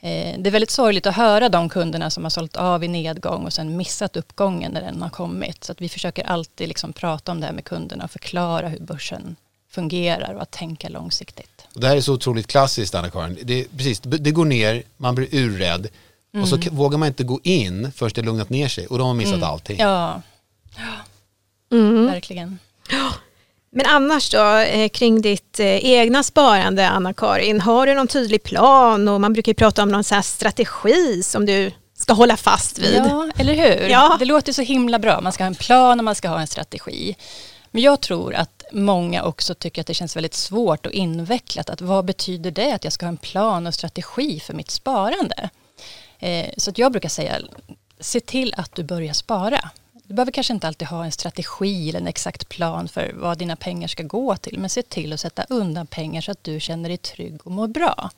Eh, 0.00 0.38
det 0.38 0.48
är 0.48 0.50
väldigt 0.50 0.70
sorgligt 0.70 1.06
att 1.06 1.16
höra 1.16 1.48
de 1.48 1.68
kunderna 1.68 2.10
som 2.10 2.22
har 2.22 2.30
sålt 2.30 2.56
av 2.56 2.84
i 2.84 2.88
nedgång 2.88 3.44
och 3.44 3.52
sen 3.52 3.76
missat 3.76 4.16
uppgången 4.16 4.72
när 4.72 4.80
den 4.80 5.02
har 5.02 5.10
kommit. 5.10 5.64
Så 5.64 5.72
att 5.72 5.80
vi 5.80 5.88
försöker 5.88 6.24
alltid 6.24 6.68
liksom 6.68 6.92
prata 6.92 7.32
om 7.32 7.40
det 7.40 7.46
här 7.46 7.52
med 7.52 7.64
kunderna 7.64 8.04
och 8.04 8.10
förklara 8.10 8.68
hur 8.68 8.80
börsen 8.80 9.36
fungerar 9.70 10.34
och 10.34 10.42
att 10.42 10.50
tänka 10.50 10.88
långsiktigt. 10.88 11.66
Det 11.74 11.86
här 11.86 11.96
är 11.96 12.00
så 12.00 12.14
otroligt 12.14 12.46
klassiskt 12.46 12.94
Anna-Karin. 12.94 13.38
Det, 13.42 13.76
precis, 13.76 14.00
det 14.00 14.30
går 14.30 14.44
ner, 14.44 14.82
man 14.96 15.14
blir 15.14 15.34
urrädd 15.34 15.88
mm. 16.32 16.42
och 16.42 16.48
så 16.48 16.56
mm. 16.56 16.76
vågar 16.76 16.98
man 16.98 17.08
inte 17.08 17.24
gå 17.24 17.40
in 17.42 17.92
förrän 17.92 18.12
det 18.14 18.22
lugnat 18.22 18.50
ner 18.50 18.68
sig 18.68 18.86
och 18.86 18.98
då 18.98 19.04
har 19.04 19.08
man 19.08 19.16
missat 19.16 19.34
mm. 19.34 19.48
allting. 19.48 19.76
Ja, 19.78 20.22
ja. 20.76 21.76
Mm. 21.76 22.06
verkligen. 22.06 22.58
Men 23.76 23.86
annars 23.86 24.30
då, 24.30 24.56
eh, 24.56 24.88
kring 24.88 25.20
ditt 25.20 25.60
eh, 25.60 25.66
egna 25.66 26.22
sparande, 26.22 26.88
Anna-Karin, 26.88 27.60
har 27.60 27.86
du 27.86 27.94
någon 27.94 28.08
tydlig 28.08 28.42
plan 28.42 29.08
och 29.08 29.20
man 29.20 29.32
brukar 29.32 29.54
prata 29.54 29.82
om 29.82 29.88
någon 29.88 30.04
så 30.04 30.22
strategi 30.22 31.22
som 31.22 31.46
du 31.46 31.70
ska 31.98 32.12
hålla 32.12 32.36
fast 32.36 32.78
vid. 32.78 32.96
Ja, 32.96 33.30
eller 33.38 33.54
hur? 33.54 33.88
Ja. 33.88 34.16
Det 34.18 34.24
låter 34.24 34.52
så 34.52 34.62
himla 34.62 34.98
bra. 34.98 35.20
Man 35.20 35.32
ska 35.32 35.44
ha 35.44 35.46
en 35.46 35.54
plan 35.54 36.00
och 36.00 36.04
man 36.04 36.14
ska 36.14 36.28
ha 36.28 36.40
en 36.40 36.46
strategi. 36.46 37.16
Men 37.70 37.82
jag 37.82 38.00
tror 38.00 38.34
att 38.34 38.64
många 38.72 39.22
också 39.22 39.54
tycker 39.54 39.80
att 39.80 39.86
det 39.86 39.94
känns 39.94 40.16
väldigt 40.16 40.34
svårt 40.34 40.86
och 40.86 40.92
invecklat. 40.92 41.70
Att 41.70 41.80
vad 41.80 42.04
betyder 42.04 42.50
det 42.50 42.72
att 42.72 42.84
jag 42.84 42.92
ska 42.92 43.06
ha 43.06 43.08
en 43.08 43.16
plan 43.16 43.66
och 43.66 43.74
strategi 43.74 44.40
för 44.40 44.54
mitt 44.54 44.70
sparande? 44.70 45.50
Eh, 46.18 46.46
så 46.56 46.70
att 46.70 46.78
jag 46.78 46.92
brukar 46.92 47.08
säga 47.08 47.38
se 48.00 48.20
till 48.20 48.54
att 48.56 48.74
du 48.74 48.84
börjar 48.84 49.12
spara. 49.12 49.70
Du 50.08 50.14
behöver 50.14 50.32
kanske 50.32 50.52
inte 50.52 50.66
alltid 50.66 50.88
ha 50.88 51.04
en 51.04 51.12
strategi 51.12 51.88
eller 51.88 52.00
en 52.00 52.06
exakt 52.06 52.48
plan 52.48 52.88
för 52.88 53.12
vad 53.14 53.38
dina 53.38 53.56
pengar 53.56 53.88
ska 53.88 54.02
gå 54.02 54.36
till. 54.36 54.58
Men 54.58 54.70
se 54.70 54.82
till 54.82 55.12
att 55.12 55.20
sätta 55.20 55.44
undan 55.48 55.86
pengar 55.86 56.20
så 56.20 56.32
att 56.32 56.44
du 56.44 56.60
känner 56.60 56.88
dig 56.88 56.98
trygg 56.98 57.46
och 57.46 57.52
mår 57.52 57.68
bra. 57.68 58.10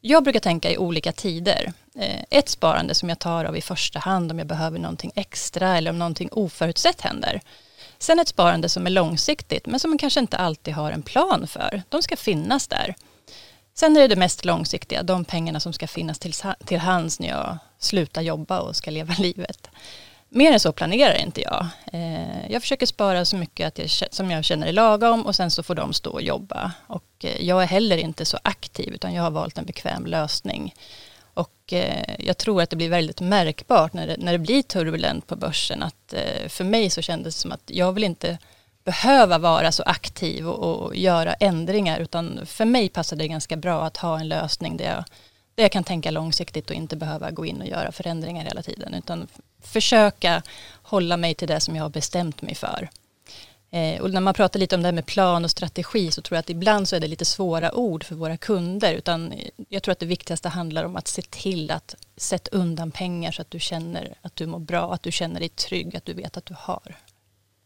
Jag 0.00 0.24
brukar 0.24 0.40
tänka 0.40 0.70
i 0.70 0.78
olika 0.78 1.12
tider. 1.12 1.72
Eh, 1.94 2.24
ett 2.30 2.48
sparande 2.48 2.94
som 2.94 3.08
jag 3.08 3.18
tar 3.18 3.44
av 3.44 3.56
i 3.56 3.60
första 3.60 3.98
hand 3.98 4.30
om 4.30 4.38
jag 4.38 4.46
behöver 4.48 4.78
någonting 4.78 5.12
extra 5.14 5.76
eller 5.76 5.90
om 5.90 5.98
någonting 5.98 6.28
oförutsett 6.32 7.00
händer. 7.00 7.40
Sen 7.98 8.18
ett 8.18 8.28
sparande 8.28 8.68
som 8.68 8.86
är 8.86 8.90
långsiktigt 8.90 9.66
men 9.66 9.80
som 9.80 9.90
man 9.90 9.98
kanske 9.98 10.20
inte 10.20 10.36
alltid 10.36 10.74
har 10.74 10.92
en 10.92 11.02
plan 11.02 11.46
för. 11.46 11.82
De 11.88 12.02
ska 12.02 12.16
finnas 12.16 12.68
där. 12.68 12.94
Sen 13.74 13.96
är 13.96 14.00
det 14.00 14.08
det 14.08 14.16
mest 14.16 14.44
långsiktiga, 14.44 15.02
de 15.02 15.24
pengarna 15.24 15.60
som 15.60 15.72
ska 15.72 15.86
finnas 15.86 16.18
till 16.66 16.78
hands 16.78 17.20
när 17.20 17.28
jag 17.28 17.58
slutar 17.78 18.22
jobba 18.22 18.60
och 18.60 18.76
ska 18.76 18.90
leva 18.90 19.14
livet. 19.18 19.70
Mer 20.32 20.52
än 20.52 20.60
så 20.60 20.72
planerar 20.72 21.14
inte 21.14 21.40
jag. 21.40 21.66
Eh, 21.92 22.50
jag 22.50 22.62
försöker 22.62 22.86
spara 22.86 23.24
så 23.24 23.36
mycket 23.36 23.66
att 23.66 23.78
jag, 23.78 24.14
som 24.14 24.30
jag 24.30 24.44
känner 24.44 24.66
är 24.66 24.72
lagom 24.72 25.26
och 25.26 25.36
sen 25.36 25.50
så 25.50 25.62
får 25.62 25.74
de 25.74 25.92
stå 25.92 26.10
och 26.10 26.22
jobba. 26.22 26.72
Och 26.86 27.24
eh, 27.24 27.44
jag 27.44 27.62
är 27.62 27.66
heller 27.66 27.96
inte 27.96 28.24
så 28.24 28.38
aktiv 28.42 28.94
utan 28.94 29.14
jag 29.14 29.22
har 29.22 29.30
valt 29.30 29.58
en 29.58 29.64
bekväm 29.64 30.06
lösning. 30.06 30.74
Och 31.34 31.72
eh, 31.72 32.14
jag 32.18 32.38
tror 32.38 32.62
att 32.62 32.70
det 32.70 32.76
blir 32.76 32.88
väldigt 32.88 33.20
märkbart 33.20 33.92
när 33.92 34.06
det, 34.06 34.16
när 34.18 34.32
det 34.32 34.38
blir 34.38 34.62
turbulent 34.62 35.26
på 35.26 35.36
börsen 35.36 35.82
att 35.82 36.14
för 36.48 36.64
mig 36.64 36.90
så 36.90 37.02
kändes 37.02 37.34
det 37.34 37.40
som 37.40 37.52
att 37.52 37.62
jag 37.66 37.92
vill 37.92 38.04
inte 38.04 38.38
behöva 38.84 39.38
vara 39.38 39.72
så 39.72 39.82
aktiv 39.82 40.48
och, 40.48 40.84
och 40.84 40.96
göra 40.96 41.34
ändringar 41.34 42.00
utan 42.00 42.46
för 42.46 42.64
mig 42.64 42.88
passade 42.88 43.24
det 43.24 43.28
ganska 43.28 43.56
bra 43.56 43.82
att 43.82 43.96
ha 43.96 44.20
en 44.20 44.28
lösning 44.28 44.76
där 44.76 44.84
jag, 44.84 45.04
där 45.60 45.64
jag 45.64 45.72
kan 45.72 45.84
tänka 45.84 46.10
långsiktigt 46.10 46.70
och 46.70 46.76
inte 46.76 46.96
behöva 46.96 47.30
gå 47.30 47.46
in 47.46 47.60
och 47.60 47.66
göra 47.66 47.92
förändringar 47.92 48.44
hela 48.44 48.62
tiden 48.62 48.94
utan 48.94 49.28
försöka 49.62 50.42
hålla 50.82 51.16
mig 51.16 51.34
till 51.34 51.48
det 51.48 51.60
som 51.60 51.76
jag 51.76 51.84
har 51.84 51.90
bestämt 51.90 52.42
mig 52.42 52.54
för. 52.54 52.90
Eh, 53.70 54.00
och 54.00 54.10
när 54.10 54.20
man 54.20 54.34
pratar 54.34 54.60
lite 54.60 54.74
om 54.74 54.82
det 54.82 54.88
här 54.88 54.92
med 54.92 55.06
plan 55.06 55.44
och 55.44 55.50
strategi 55.50 56.10
så 56.10 56.22
tror 56.22 56.36
jag 56.36 56.40
att 56.40 56.50
ibland 56.50 56.88
så 56.88 56.96
är 56.96 57.00
det 57.00 57.08
lite 57.08 57.24
svåra 57.24 57.74
ord 57.74 58.04
för 58.04 58.14
våra 58.14 58.36
kunder 58.36 58.94
utan 58.94 59.34
jag 59.68 59.82
tror 59.82 59.92
att 59.92 59.98
det 59.98 60.06
viktigaste 60.06 60.48
handlar 60.48 60.84
om 60.84 60.96
att 60.96 61.08
se 61.08 61.22
till 61.22 61.70
att 61.70 61.94
sätta 62.16 62.56
undan 62.56 62.90
pengar 62.90 63.32
så 63.32 63.42
att 63.42 63.50
du 63.50 63.60
känner 63.60 64.14
att 64.22 64.36
du 64.36 64.46
mår 64.46 64.58
bra, 64.58 64.94
att 64.94 65.02
du 65.02 65.12
känner 65.12 65.40
dig 65.40 65.48
trygg, 65.48 65.96
att 65.96 66.04
du 66.04 66.12
vet 66.12 66.36
att 66.36 66.46
du 66.46 66.54
har. 66.58 66.96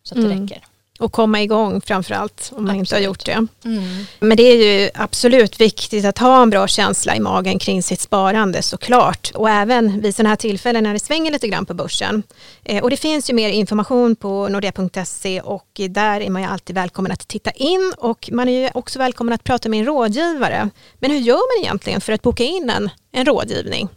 Så 0.02 0.14
att 0.14 0.20
det 0.20 0.32
mm. 0.32 0.42
räcker. 0.42 0.64
Och 0.98 1.12
komma 1.12 1.42
igång 1.42 1.80
framförallt 1.80 2.52
om 2.56 2.64
man 2.64 2.70
absolut. 2.70 2.80
inte 2.80 2.94
har 2.94 3.00
gjort 3.00 3.24
det. 3.24 3.46
Mm. 3.64 4.04
Men 4.20 4.36
det 4.36 4.42
är 4.42 4.80
ju 4.80 4.90
absolut 4.94 5.60
viktigt 5.60 6.04
att 6.04 6.18
ha 6.18 6.42
en 6.42 6.50
bra 6.50 6.66
känsla 6.66 7.16
i 7.16 7.20
magen 7.20 7.58
kring 7.58 7.82
sitt 7.82 8.00
sparande 8.00 8.62
såklart. 8.62 9.30
Och 9.34 9.50
även 9.50 10.00
vid 10.00 10.14
sådana 10.14 10.28
här 10.28 10.36
tillfällen 10.36 10.84
när 10.84 10.92
det 10.92 10.98
svänger 10.98 11.30
lite 11.30 11.48
grann 11.48 11.66
på 11.66 11.74
börsen. 11.74 12.22
Eh, 12.64 12.82
och 12.82 12.90
det 12.90 12.96
finns 12.96 13.30
ju 13.30 13.34
mer 13.34 13.48
information 13.48 14.16
på 14.16 14.48
nordea.se 14.48 15.40
och 15.40 15.80
där 15.90 16.20
är 16.20 16.30
man 16.30 16.42
ju 16.42 16.48
alltid 16.48 16.76
välkommen 16.76 17.12
att 17.12 17.28
titta 17.28 17.50
in 17.50 17.92
och 17.98 18.30
man 18.32 18.48
är 18.48 18.60
ju 18.62 18.70
också 18.74 18.98
välkommen 18.98 19.34
att 19.34 19.44
prata 19.44 19.68
med 19.68 19.80
en 19.80 19.86
rådgivare. 19.86 20.70
Men 20.94 21.10
hur 21.10 21.18
gör 21.18 21.58
man 21.58 21.64
egentligen 21.64 22.00
för 22.00 22.12
att 22.12 22.22
boka 22.22 22.44
in 22.44 22.70
en, 22.70 22.90
en 23.12 23.24
rådgivning? 23.24 23.88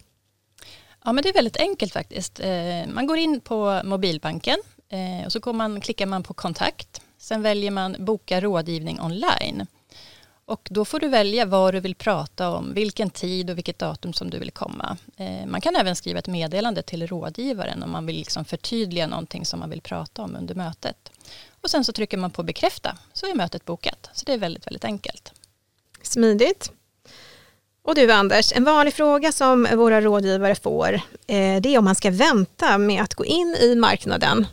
Ja 1.06 1.13
men 1.13 1.24
det 1.24 1.30
är 1.30 1.34
väldigt 1.34 1.58
enkelt 1.58 1.94
faktiskt. 1.94 2.39
Eh, 2.39 2.94
man 2.94 3.08
går 3.08 3.18
in 3.18 3.39
på 3.39 3.82
mobilbanken 3.84 4.58
Eh, 4.89 5.25
och 5.25 5.32
så 5.32 5.39
går 5.39 5.53
man, 5.53 5.82
klickar 5.82 6.06
man 6.06 6.24
på 6.24 6.34
kontakt. 6.34 7.01
Sen 7.17 7.41
väljer 7.41 7.72
man 7.72 7.96
boka 8.00 8.41
rådgivning 8.41 9.01
online. 9.01 9.67
Och 10.46 10.67
då 10.72 10.86
får 10.86 11.00
du 11.00 11.08
välja 11.08 11.46
vad 11.46 11.74
du 11.74 11.79
vill 11.79 11.96
prata 11.96 12.50
om, 12.50 12.74
vilken 12.74 13.10
tid 13.10 13.50
och 13.50 13.58
vilket 13.58 13.79
datum 13.79 14.13
som 14.13 14.29
du 14.29 14.39
vill 14.39 14.51
komma. 14.51 14.98
Eh, 15.17 15.46
man 15.46 15.62
kan 15.62 15.75
även 15.75 15.96
skriva 15.96 16.20
ett 16.20 16.27
meddelande 16.27 16.82
till 16.82 17.08
rådgivaren 17.08 17.84
om 17.84 17.91
man 17.91 18.06
vill 18.06 18.15
liksom 18.15 18.46
förtydliga 18.46 19.08
någonting 19.08 19.46
som 19.46 19.60
man 19.60 19.70
vill 19.70 19.82
prata 19.82 20.22
om 20.22 20.36
under 20.36 20.56
mötet. 20.56 21.12
Och 21.62 21.70
sen 21.70 21.84
så 21.86 21.94
trycker 21.94 22.17
man 22.17 22.32
på 22.32 22.44
bekräfta 22.44 22.98
så 23.13 23.25
är 23.25 23.36
mötet 23.36 23.65
bokat. 23.65 24.10
Så 24.13 24.25
det 24.25 24.34
är 24.34 24.38
väldigt, 24.38 24.67
väldigt 24.67 24.86
enkelt. 24.86 25.34
Smidigt. 26.01 26.72
Och 27.84 27.96
du 27.96 28.12
Anders, 28.12 28.53
en 28.56 28.63
vanlig 28.63 28.94
fråga 28.94 29.32
som 29.32 29.67
våra 29.75 30.01
rådgivare 30.01 30.56
får 30.56 30.94
eh, 31.27 31.62
det 31.62 31.75
är 31.75 31.77
om 31.77 31.86
man 31.86 31.96
ska 31.96 32.12
vänta 32.12 32.77
med 32.77 33.03
att 33.03 33.15
gå 33.15 33.25
in 33.25 33.58
i 33.62 33.75
marknaden 33.75 34.48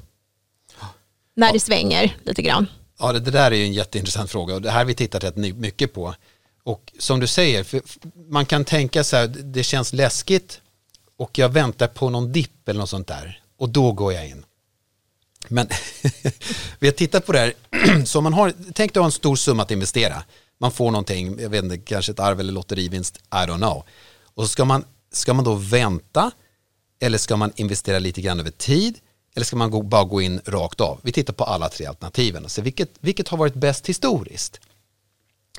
när 1.34 1.52
det 1.52 1.60
svänger 1.60 2.16
lite 2.24 2.42
grann? 2.42 2.66
Ja, 2.98 3.12
det, 3.12 3.20
det 3.20 3.30
där 3.30 3.50
är 3.50 3.56
ju 3.56 3.64
en 3.64 3.72
jätteintressant 3.72 4.30
fråga 4.30 4.54
och 4.54 4.62
det 4.62 4.70
här 4.70 4.78
har 4.78 4.84
vi 4.84 4.94
tittat 4.94 5.24
rätt 5.24 5.36
mycket 5.36 5.92
på. 5.92 6.14
Och 6.64 6.92
som 6.98 7.20
du 7.20 7.26
säger, 7.26 7.66
man 8.30 8.46
kan 8.46 8.64
tänka 8.64 9.04
så 9.04 9.16
här, 9.16 9.26
det 9.26 9.62
känns 9.62 9.92
läskigt 9.92 10.60
och 11.16 11.38
jag 11.38 11.48
väntar 11.48 11.86
på 11.86 12.10
någon 12.10 12.32
dipp 12.32 12.68
eller 12.68 12.80
något 12.80 12.90
sånt 12.90 13.06
där 13.06 13.40
och 13.58 13.68
då 13.68 13.92
går 13.92 14.12
jag 14.12 14.28
in. 14.28 14.44
Men 15.48 15.68
vi 16.78 16.86
har 16.86 16.92
tittat 16.92 17.26
på 17.26 17.32
det 17.32 17.38
här, 17.38 17.54
så 18.04 18.20
man 18.20 18.32
har, 18.32 18.52
tänk 18.74 18.94
dig 18.94 19.00
ha 19.00 19.06
en 19.06 19.12
stor 19.12 19.36
summa 19.36 19.62
att 19.62 19.70
investera. 19.70 20.22
Man 20.58 20.72
får 20.72 20.90
någonting, 20.90 21.40
jag 21.40 21.50
vet 21.50 21.64
inte, 21.64 21.78
kanske 21.78 22.12
ett 22.12 22.20
arv 22.20 22.40
eller 22.40 22.52
lotterivinst, 22.52 23.16
I 23.16 23.36
don't 23.36 23.56
know. 23.56 23.84
Och 24.34 24.42
så 24.44 24.48
ska 24.48 24.64
man, 24.64 24.84
ska 25.12 25.34
man 25.34 25.44
då 25.44 25.54
vänta 25.54 26.30
eller 27.00 27.18
ska 27.18 27.36
man 27.36 27.52
investera 27.56 27.98
lite 27.98 28.20
grann 28.20 28.40
över 28.40 28.50
tid 28.50 28.98
eller 29.34 29.44
ska 29.44 29.56
man 29.56 29.70
gå, 29.70 29.82
bara 29.82 30.04
gå 30.04 30.22
in 30.22 30.40
rakt 30.44 30.80
av? 30.80 31.00
Vi 31.02 31.12
tittar 31.12 31.32
på 31.32 31.44
alla 31.44 31.68
tre 31.68 31.86
alternativen 31.86 32.44
och 32.44 32.50
ser 32.50 32.62
vilket, 32.62 32.90
vilket 33.00 33.28
har 33.28 33.38
varit 33.38 33.54
bäst 33.54 33.88
historiskt. 33.88 34.60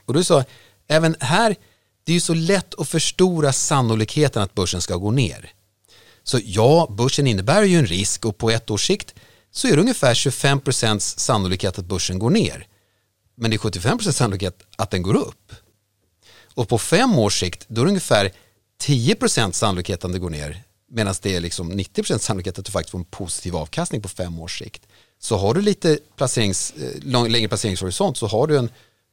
Och 0.06 0.14
du 0.14 0.24
sa, 0.24 0.44
även 0.88 1.16
här, 1.20 1.56
det 2.04 2.12
är 2.12 2.14
ju 2.14 2.20
så 2.20 2.34
lätt 2.34 2.80
att 2.80 2.90
förstora 2.90 3.54
sannolikheten 3.54 4.42
att 4.42 4.54
börsen 4.54 4.82
ska 4.82 4.96
gå 4.96 5.12
ner. 5.12 5.54
Så 6.24 6.40
ja, 6.44 6.88
börsen 6.90 7.28
innebär 7.28 7.64
ju 7.64 7.78
en 7.78 7.86
risk 7.86 8.26
och 8.26 8.38
på 8.38 8.50
ett 8.50 8.70
års 8.70 8.88
sikt 8.88 9.14
så 9.52 9.68
är 9.68 9.76
det 9.76 9.82
ungefär 9.82 10.14
25% 10.14 11.00
sannolikhet 11.00 11.80
att 11.80 11.86
börsen 11.86 12.20
går 12.20 12.30
ner. 12.30 12.68
Men 13.36 13.52
det 13.52 13.56
är 13.56 13.60
75% 13.60 14.12
sannolikhet 14.12 14.64
att 14.76 14.92
den 14.92 15.02
går 15.02 15.16
upp. 15.16 15.52
Och 16.54 16.70
på 16.70 16.78
fem 16.78 17.20
års 17.20 17.40
sikt 17.40 17.66
då 17.68 17.82
är 17.82 17.86
det 17.86 17.90
ungefär 17.90 18.32
10% 18.84 19.52
sannolikhet 19.52 20.06
att 20.06 20.12
den 20.12 20.22
går 20.22 20.30
ner 20.30 20.64
Medan 20.88 21.16
det 21.22 21.36
är 21.36 21.40
liksom 21.40 21.72
90% 21.72 22.18
sannolikhet 22.18 22.60
att 22.60 22.66
du 22.66 22.72
faktiskt 22.72 22.92
får 22.92 23.00
en 23.00 23.06
positiv 23.06 23.56
avkastning 23.56 24.02
på 24.02 24.10
fem 24.10 24.40
års 24.40 24.60
sikt. 24.60 24.88
Så 25.20 25.38
har 25.38 25.54
du 25.54 25.62
lite 25.62 26.00
placerings, 26.16 26.74
eh, 26.74 27.04
lång, 27.04 27.30
längre 27.30 27.48
placeringshorisont 27.48 28.18
så 28.18 28.28
har 28.28 28.48
du 28.48 28.58
en 28.58 28.70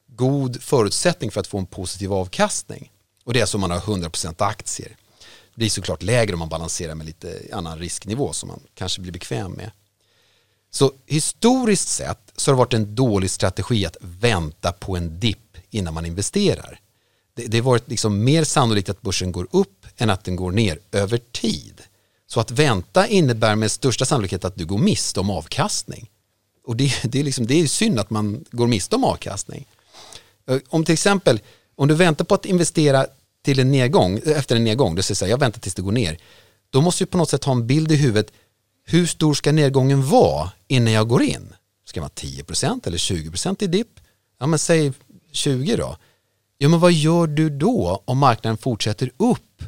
god 0.07 0.62
förutsättning 0.62 1.31
för 1.31 1.41
att 1.41 1.47
få 1.47 1.59
en 1.59 1.67
positiv 1.67 2.12
avkastning. 2.12 2.91
Och 3.25 3.33
det 3.33 3.41
är 3.41 3.47
som 3.47 3.61
man 3.61 3.71
har 3.71 3.81
100% 3.81 4.43
aktier. 4.43 4.97
Det 5.55 5.59
blir 5.59 5.69
såklart 5.69 6.02
lägre 6.02 6.33
om 6.33 6.38
man 6.38 6.49
balanserar 6.49 6.95
med 6.95 7.07
lite 7.07 7.41
annan 7.52 7.79
risknivå 7.79 8.33
som 8.33 8.49
man 8.49 8.61
kanske 8.75 9.00
blir 9.00 9.12
bekväm 9.12 9.52
med. 9.52 9.71
Så 10.71 10.93
historiskt 11.07 11.88
sett 11.88 12.33
så 12.37 12.50
har 12.50 12.55
det 12.55 12.59
varit 12.59 12.75
en 12.75 12.95
dålig 12.95 13.31
strategi 13.31 13.87
att 13.87 13.97
vänta 14.00 14.73
på 14.73 14.97
en 14.97 15.21
dipp 15.21 15.57
innan 15.71 15.95
man 15.95 16.07
investerar. 16.07 16.81
Det, 17.35 17.47
det 17.47 17.59
har 17.59 17.64
varit 17.64 17.88
liksom 17.88 18.25
mer 18.25 18.45
sannolikt 18.45 18.88
att 18.88 19.02
börsen 19.02 19.33
går 19.33 19.49
upp 19.50 19.82
än 20.02 20.11
att 20.11 20.25
den 20.25 20.37
går 20.37 20.52
ner 20.52 20.78
över 20.92 21.18
tid. 21.32 21.82
Så 22.26 22.40
att 22.40 22.50
vänta 22.50 23.06
innebär 23.06 23.56
med 23.56 23.71
största 23.71 24.04
sannolikhet 24.04 24.44
att 24.44 24.56
du 24.56 24.66
går 24.66 24.78
miste 24.78 25.21
om 25.21 25.30
avkastning. 25.30 26.11
Och 26.66 26.76
det, 26.76 26.92
det, 27.02 27.21
är 27.21 27.25
liksom, 27.25 27.47
det 27.47 27.54
är 27.54 27.66
synd 27.66 27.99
att 27.99 28.11
man 28.11 28.44
går 28.50 28.66
miste 28.66 28.97
om 28.97 29.04
avkastning. 29.04 29.66
Eh, 30.49 30.59
om 30.68 30.85
till 30.85 30.92
exempel, 30.92 31.40
om 31.76 31.88
du 31.88 31.94
väntar 31.94 32.25
på 32.25 32.35
att 32.35 32.47
investera 32.47 33.06
till 33.44 33.59
en 33.59 33.71
nedgång, 33.71 34.18
eh, 34.18 34.38
efter 34.38 34.56
en 34.56 34.64
nedgång, 34.64 34.94
du 34.94 35.02
säger 35.02 35.30
jag 35.30 35.38
väntar 35.38 35.61
tills 35.61 35.75
det 35.75 35.82
går 35.82 35.92
ner, 35.92 36.18
då 36.71 36.80
måste 36.80 37.04
du 37.04 37.06
på 37.06 37.18
något 37.18 37.30
sätt 37.30 37.44
ha 37.44 37.52
en 37.52 37.66
bild 37.66 37.92
i 37.92 37.97
huvudet, 37.97 38.32
hur 38.85 39.06
stor 39.06 39.35
ska 39.35 39.52
nedgången 39.52 40.06
vara 40.06 40.50
innan 40.68 40.92
jag 40.92 41.09
går 41.09 41.23
in? 41.23 41.54
Ska 41.85 42.00
det 42.00 42.02
vara 42.02 42.11
10% 42.14 42.87
eller 42.87 42.99
20% 42.99 43.62
i 43.62 43.66
dipp? 43.66 44.00
Ja 44.40 44.47
men 44.47 44.59
säg 44.59 44.92
20 45.32 45.76
då. 45.76 45.97
Ja 46.59 46.68
men 46.68 46.80
vad 46.80 46.92
gör 46.92 47.26
du 47.26 47.50
då 47.50 48.02
om 48.04 48.18
marknaden 48.18 48.59
fortsätter 48.59 49.11
upp 49.16 49.62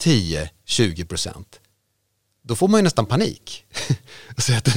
10-20 0.00 1.04
procent, 1.04 1.60
då 2.42 2.56
får 2.56 2.68
man 2.68 2.78
ju 2.78 2.82
nästan 2.82 3.06
panik. 3.06 3.64
så 4.38 4.54
att, 4.54 4.68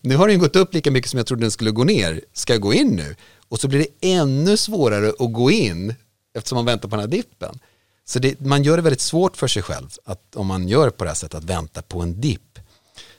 nu 0.00 0.16
har 0.16 0.28
den 0.28 0.38
gått 0.38 0.56
upp 0.56 0.74
lika 0.74 0.90
mycket 0.90 1.10
som 1.10 1.18
jag 1.18 1.26
trodde 1.26 1.44
den 1.44 1.50
skulle 1.50 1.70
gå 1.70 1.84
ner, 1.84 2.20
ska 2.32 2.52
jag 2.52 2.62
gå 2.62 2.74
in 2.74 2.88
nu? 2.88 3.16
Och 3.48 3.60
så 3.60 3.68
blir 3.68 3.78
det 3.78 4.12
ännu 4.12 4.56
svårare 4.56 5.08
att 5.08 5.32
gå 5.32 5.50
in 5.50 5.94
eftersom 6.34 6.56
man 6.56 6.64
väntar 6.64 6.88
på 6.88 6.96
den 6.96 7.00
här 7.00 7.16
dippen. 7.16 7.58
Så 8.04 8.18
det, 8.18 8.40
man 8.40 8.62
gör 8.62 8.76
det 8.76 8.82
väldigt 8.82 9.00
svårt 9.00 9.36
för 9.36 9.48
sig 9.48 9.62
själv 9.62 9.88
att, 10.04 10.36
om 10.36 10.46
man 10.46 10.68
gör 10.68 10.90
på 10.90 11.04
det 11.04 11.10
här 11.10 11.14
sättet 11.14 11.38
att 11.38 11.44
vänta 11.44 11.82
på 11.82 12.00
en 12.00 12.20
dipp. 12.20 12.58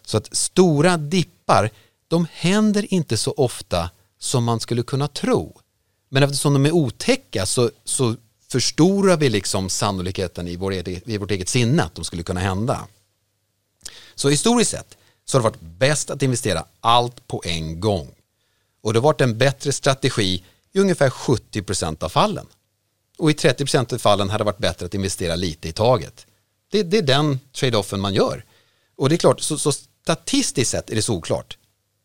Så 0.06 0.18
att 0.18 0.36
stora 0.36 0.98
dippar, 0.98 1.70
de 2.08 2.28
händer 2.32 2.94
inte 2.94 3.18
så 3.18 3.32
ofta 3.32 3.90
som 4.20 4.44
man 4.44 4.60
skulle 4.60 4.84
kunna 4.84 5.08
tro. 5.08 5.60
Men 6.10 6.24
eftersom 6.24 6.54
de 6.54 6.66
är 6.66 6.72
otäcka 6.72 7.46
så, 7.46 7.72
så 7.84 8.16
förstorar 8.52 9.18
vi 9.18 9.30
liksom 9.30 9.70
sannolikheten 9.70 10.48
i, 10.48 10.56
vår, 10.56 10.74
i 10.74 11.18
vårt 11.18 11.32
eget 11.32 11.50
sinne 11.50 11.84
att 11.84 11.96
de 11.96 12.06
skulle 12.06 12.24
kunna 12.24 12.40
hända. 12.40 12.88
Så 14.16 14.30
historiskt 14.30 14.72
sett 14.72 14.98
så 15.26 15.38
har 15.38 15.44
det 15.44 15.50
varit 15.50 15.78
bäst 15.80 16.10
att 16.10 16.24
investera 16.24 16.66
allt 16.80 17.28
på 17.28 17.42
en 17.46 17.80
gång. 17.80 18.16
Och 18.82 18.94
det 18.94 19.00
har 19.00 19.04
varit 19.04 19.22
en 19.22 19.38
bättre 19.38 19.72
strategi 19.72 20.44
i 20.74 20.80
ungefär 20.80 21.10
70% 21.10 22.04
av 22.04 22.10
fallen. 22.10 22.48
Och 23.18 23.32
i 23.32 23.34
30% 23.34 23.94
av 23.94 23.98
fallen 23.98 24.30
hade 24.30 24.44
det 24.44 24.46
varit 24.46 24.58
bättre 24.58 24.86
att 24.86 24.94
investera 24.94 25.36
lite 25.36 25.70
i 25.70 25.72
taget. 25.72 26.26
Det, 26.72 26.84
det 26.84 26.98
är 26.98 27.02
den 27.02 27.40
trade-offen 27.54 28.00
man 28.00 28.14
gör. 28.14 28.46
Och 28.96 29.10
det 29.10 29.16
är 29.16 29.18
klart, 29.18 29.42
så, 29.42 29.58
så 29.58 29.72
statistiskt 29.72 30.72
sett 30.72 30.90
är 30.90 30.96
det 30.96 31.02
såklart. 31.02 31.58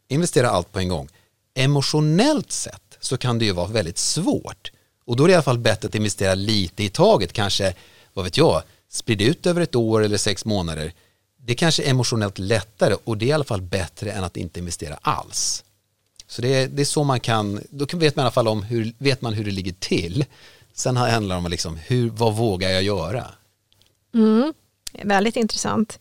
Investera 0.09 0.51
allt 0.51 0.73
på 0.73 0.79
en 0.79 0.89
gång. 0.89 1.09
Emotionellt 1.55 2.53
sett 2.53 2.99
så 3.01 3.17
kan 3.17 3.39
det 3.39 3.45
ju 3.45 3.53
vara 3.53 3.67
väldigt 3.67 3.99
svårt. 3.99 4.71
Och 5.11 5.17
då 5.17 5.25
är 5.25 5.29
det 5.29 5.33
i 5.33 5.35
alla 5.35 5.43
fall 5.43 5.59
bättre 5.59 5.89
att 5.89 5.95
investera 5.95 6.35
lite 6.35 6.85
i 6.85 6.89
taget, 6.89 7.33
kanske, 7.33 7.75
vad 8.15 8.25
vet 8.25 8.37
jag, 8.37 8.63
sprid 8.89 9.21
ut 9.21 9.47
över 9.47 9.61
ett 9.61 9.75
år 9.75 10.05
eller 10.05 10.17
sex 10.17 10.45
månader. 10.45 10.93
Det 11.37 11.53
är 11.53 11.57
kanske 11.57 11.83
är 11.83 11.91
emotionellt 11.91 12.39
lättare 12.39 12.95
och 13.05 13.17
det 13.17 13.25
är 13.25 13.29
i 13.29 13.33
alla 13.33 13.45
fall 13.45 13.63
bättre 13.63 14.13
än 14.13 14.25
att 14.25 14.37
inte 14.37 14.61
investera 14.61 14.99
alls. 15.03 15.65
Så 16.27 16.43
det 16.43 16.49
är, 16.49 16.69
det 16.69 16.83
är 16.83 16.85
så 16.87 17.05
man 17.05 17.21
kan, 17.21 17.61
då 17.71 17.87
vet 17.93 18.17
man 18.17 18.23
i 18.23 18.25
alla 18.25 18.31
fall 18.31 18.49
om 18.49 18.63
hur, 18.63 18.93
vet 18.99 19.23
man 19.23 19.33
hur 19.33 19.45
det 19.45 19.51
ligger 19.51 19.73
till. 19.73 20.25
Sen 20.75 20.97
handlar 20.97 21.37
det 21.37 21.45
om 21.45 21.51
liksom, 21.51 21.77
hur, 21.77 22.11
vad 22.11 22.35
vågar 22.35 22.71
jag 22.71 22.83
göra? 22.83 23.27
Mm. 24.15 24.55
Väldigt 24.93 25.37
intressant. 25.37 25.99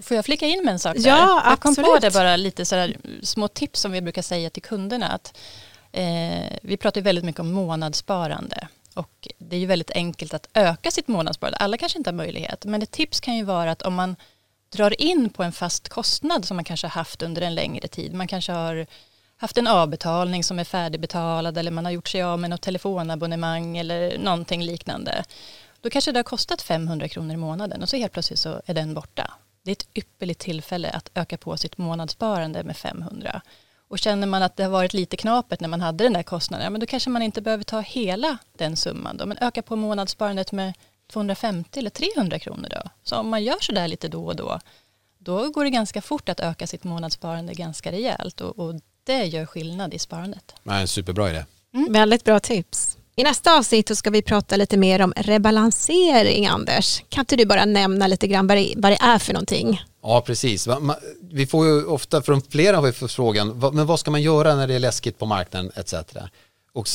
Får 0.00 0.14
jag 0.14 0.24
flika 0.24 0.46
in 0.46 0.64
med 0.64 0.72
en 0.72 0.78
sak 0.78 0.96
där? 0.96 1.08
Ja, 1.08 1.42
jag 1.44 1.60
kom 1.60 1.74
på 1.74 1.98
det 2.00 2.12
bara 2.12 2.36
lite 2.36 2.64
sådär 2.64 2.96
små 3.22 3.48
tips 3.48 3.80
som 3.80 3.92
vi 3.92 4.00
brukar 4.00 4.22
säga 4.22 4.50
till 4.50 4.62
kunderna. 4.62 5.08
Att, 5.08 5.36
eh, 5.92 6.58
vi 6.62 6.76
pratar 6.76 7.00
ju 7.00 7.04
väldigt 7.04 7.24
mycket 7.24 7.40
om 7.40 7.52
månadssparande. 7.52 8.68
Och 8.94 9.28
det 9.38 9.56
är 9.56 9.60
ju 9.60 9.66
väldigt 9.66 9.90
enkelt 9.90 10.34
att 10.34 10.48
öka 10.54 10.90
sitt 10.90 11.08
månadssparande. 11.08 11.58
Alla 11.58 11.76
kanske 11.76 11.98
inte 11.98 12.10
har 12.10 12.14
möjlighet. 12.14 12.64
Men 12.64 12.82
ett 12.82 12.90
tips 12.90 13.20
kan 13.20 13.36
ju 13.36 13.44
vara 13.44 13.70
att 13.70 13.82
om 13.82 13.94
man 13.94 14.16
drar 14.68 15.00
in 15.02 15.30
på 15.30 15.42
en 15.42 15.52
fast 15.52 15.88
kostnad 15.88 16.44
som 16.44 16.56
man 16.56 16.64
kanske 16.64 16.86
har 16.86 16.92
haft 16.92 17.22
under 17.22 17.42
en 17.42 17.54
längre 17.54 17.88
tid. 17.88 18.14
Man 18.14 18.28
kanske 18.28 18.52
har 18.52 18.86
haft 19.36 19.58
en 19.58 19.66
avbetalning 19.66 20.44
som 20.44 20.58
är 20.58 20.64
färdigbetalad 20.64 21.58
eller 21.58 21.70
man 21.70 21.84
har 21.84 21.92
gjort 21.92 22.08
sig 22.08 22.22
av 22.22 22.38
med 22.38 22.50
något 22.50 22.62
telefonabonnemang 22.62 23.78
eller 23.78 24.18
någonting 24.18 24.62
liknande. 24.62 25.24
Då 25.80 25.90
kanske 25.90 26.12
det 26.12 26.18
har 26.18 26.24
kostat 26.24 26.62
500 26.62 27.08
kronor 27.08 27.34
i 27.34 27.36
månaden 27.36 27.82
och 27.82 27.88
så 27.88 27.96
helt 27.96 28.12
plötsligt 28.12 28.38
så 28.38 28.62
är 28.66 28.74
den 28.74 28.94
borta. 28.94 29.32
Det 29.62 29.70
är 29.70 29.72
ett 29.72 29.88
ypperligt 29.94 30.40
tillfälle 30.40 30.90
att 30.90 31.10
öka 31.14 31.38
på 31.38 31.56
sitt 31.56 31.78
månadssparande 31.78 32.64
med 32.64 32.76
500. 32.76 33.42
Och 33.88 33.98
känner 33.98 34.26
man 34.26 34.42
att 34.42 34.56
det 34.56 34.62
har 34.62 34.70
varit 34.70 34.94
lite 34.94 35.16
knapert 35.16 35.60
när 35.60 35.68
man 35.68 35.80
hade 35.80 36.04
den 36.04 36.12
där 36.12 36.22
kostnaden, 36.22 36.64
ja, 36.64 36.70
men 36.70 36.80
då 36.80 36.86
kanske 36.86 37.10
man 37.10 37.22
inte 37.22 37.42
behöver 37.42 37.64
ta 37.64 37.80
hela 37.80 38.38
den 38.52 38.76
summan. 38.76 39.16
Då, 39.16 39.26
men 39.26 39.38
öka 39.40 39.62
på 39.62 39.76
månadssparandet 39.76 40.52
med 40.52 40.74
250 41.12 41.78
eller 41.78 41.90
300 41.90 42.38
kronor 42.38 42.68
då. 42.70 42.90
Så 43.02 43.16
om 43.16 43.28
man 43.28 43.44
gör 43.44 43.56
så 43.60 43.72
där 43.72 43.88
lite 43.88 44.08
då 44.08 44.26
och 44.26 44.36
då, 44.36 44.60
då 45.18 45.50
går 45.50 45.64
det 45.64 45.70
ganska 45.70 46.02
fort 46.02 46.28
att 46.28 46.40
öka 46.40 46.66
sitt 46.66 46.84
månadssparande 46.84 47.54
ganska 47.54 47.92
rejält 47.92 48.40
och, 48.40 48.58
och 48.58 48.74
det 49.04 49.24
gör 49.24 49.46
skillnad 49.46 49.94
i 49.94 49.98
sparandet. 49.98 50.54
Ja, 50.62 50.74
en 50.74 50.88
superbra 50.88 51.30
idé. 51.30 51.44
Mm. 51.74 51.92
Väldigt 51.92 52.24
bra 52.24 52.40
tips. 52.40 52.95
I 53.18 53.22
nästa 53.22 53.58
avsnitt 53.58 53.96
ska 53.96 54.10
vi 54.10 54.22
prata 54.22 54.56
lite 54.56 54.76
mer 54.76 55.00
om 55.00 55.12
rebalansering, 55.16 56.46
Anders. 56.46 57.02
Kan 57.08 57.22
inte 57.22 57.36
du 57.36 57.46
bara 57.46 57.64
nämna 57.64 58.06
lite 58.06 58.26
grann 58.26 58.46
vad 58.46 58.56
det, 58.56 58.74
vad 58.76 58.92
det 58.92 58.98
är 59.00 59.18
för 59.18 59.32
någonting? 59.32 59.82
Ja, 60.02 60.20
precis. 60.26 60.68
Vi 61.20 61.46
får 61.46 61.66
ju 61.66 61.84
ofta, 61.84 62.22
från 62.22 62.42
flera 62.42 62.76
har 62.76 62.82
vi 62.82 62.92
fått 62.92 63.12
frågan, 63.12 63.58
men 63.72 63.86
vad 63.86 64.00
ska 64.00 64.10
man 64.10 64.22
göra 64.22 64.54
när 64.54 64.66
det 64.66 64.74
är 64.74 64.78
läskigt 64.78 65.18
på 65.18 65.26
marknaden 65.26 65.72
etc. 65.74 65.94
Och 66.72 66.88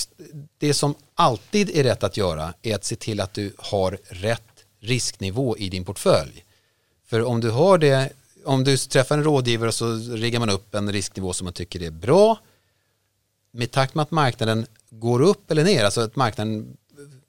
det 0.57 0.73
som 0.73 0.95
alltid 1.15 1.69
är 1.69 1.83
rätt 1.83 2.03
att 2.03 2.17
göra 2.17 2.53
är 2.61 2.75
att 2.75 2.85
se 2.85 2.95
till 2.95 3.19
att 3.19 3.33
du 3.33 3.53
har 3.57 3.97
rätt 4.09 4.41
risknivå 4.81 5.57
i 5.57 5.69
din 5.69 5.85
portfölj. 5.85 6.45
För 7.09 7.23
om 7.23 7.41
du 7.41 7.49
har 7.49 7.77
det, 7.77 8.09
om 8.45 8.63
du 8.63 8.77
träffar 8.77 9.17
en 9.17 9.23
rådgivare 9.23 9.71
så 9.71 9.93
riggar 9.95 10.39
man 10.39 10.49
upp 10.49 10.75
en 10.75 10.91
risknivå 10.91 11.33
som 11.33 11.45
man 11.45 11.53
tycker 11.53 11.83
är 11.83 11.91
bra. 11.91 12.37
Med 13.51 13.71
takt 13.71 13.95
med 13.95 14.03
att 14.03 14.11
marknaden 14.11 14.65
går 14.89 15.21
upp 15.21 15.51
eller 15.51 15.63
ner, 15.63 15.83
alltså 15.83 16.01
att 16.01 16.15
marknaden 16.15 16.77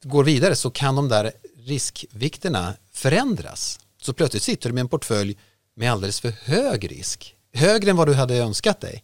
går 0.02 0.24
vidare 0.24 0.56
så 0.56 0.70
kan 0.70 0.96
de 0.96 1.08
där 1.08 1.32
riskvikterna 1.56 2.74
förändras. 2.92 3.80
Så 4.02 4.12
plötsligt 4.12 4.42
sitter 4.42 4.68
du 4.68 4.74
med 4.74 4.80
en 4.80 4.88
portfölj 4.88 5.36
med 5.74 5.92
alldeles 5.92 6.20
för 6.20 6.30
hög 6.30 6.90
risk, 6.90 7.36
högre 7.52 7.90
än 7.90 7.96
vad 7.96 8.08
du 8.08 8.14
hade 8.14 8.36
önskat 8.36 8.80
dig. 8.80 9.02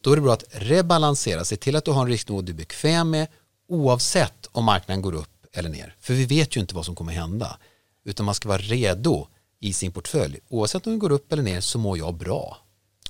Då 0.00 0.12
är 0.12 0.16
det 0.16 0.22
bra 0.22 0.32
att 0.32 0.44
rebalansera, 0.50 1.44
se 1.44 1.56
till 1.56 1.76
att 1.76 1.84
du 1.84 1.90
har 1.90 2.02
en 2.02 2.08
risknivå 2.08 2.42
du 2.42 2.52
är 2.52 2.56
bekväm 2.56 3.10
med 3.10 3.26
oavsett 3.68 4.48
om 4.52 4.64
marknaden 4.64 5.02
går 5.02 5.14
upp 5.14 5.46
eller 5.52 5.68
ner. 5.68 5.94
För 6.00 6.14
vi 6.14 6.24
vet 6.24 6.56
ju 6.56 6.60
inte 6.60 6.74
vad 6.74 6.84
som 6.84 6.94
kommer 6.94 7.12
hända, 7.12 7.58
utan 8.04 8.26
man 8.26 8.34
ska 8.34 8.48
vara 8.48 8.58
redo 8.58 9.26
i 9.60 9.72
sin 9.72 9.92
portfölj. 9.92 10.40
Oavsett 10.48 10.86
om 10.86 10.92
den 10.92 10.98
går 10.98 11.12
upp 11.12 11.32
eller 11.32 11.42
ner 11.42 11.60
så 11.60 11.78
mår 11.78 11.98
jag 11.98 12.14
bra. 12.14 12.58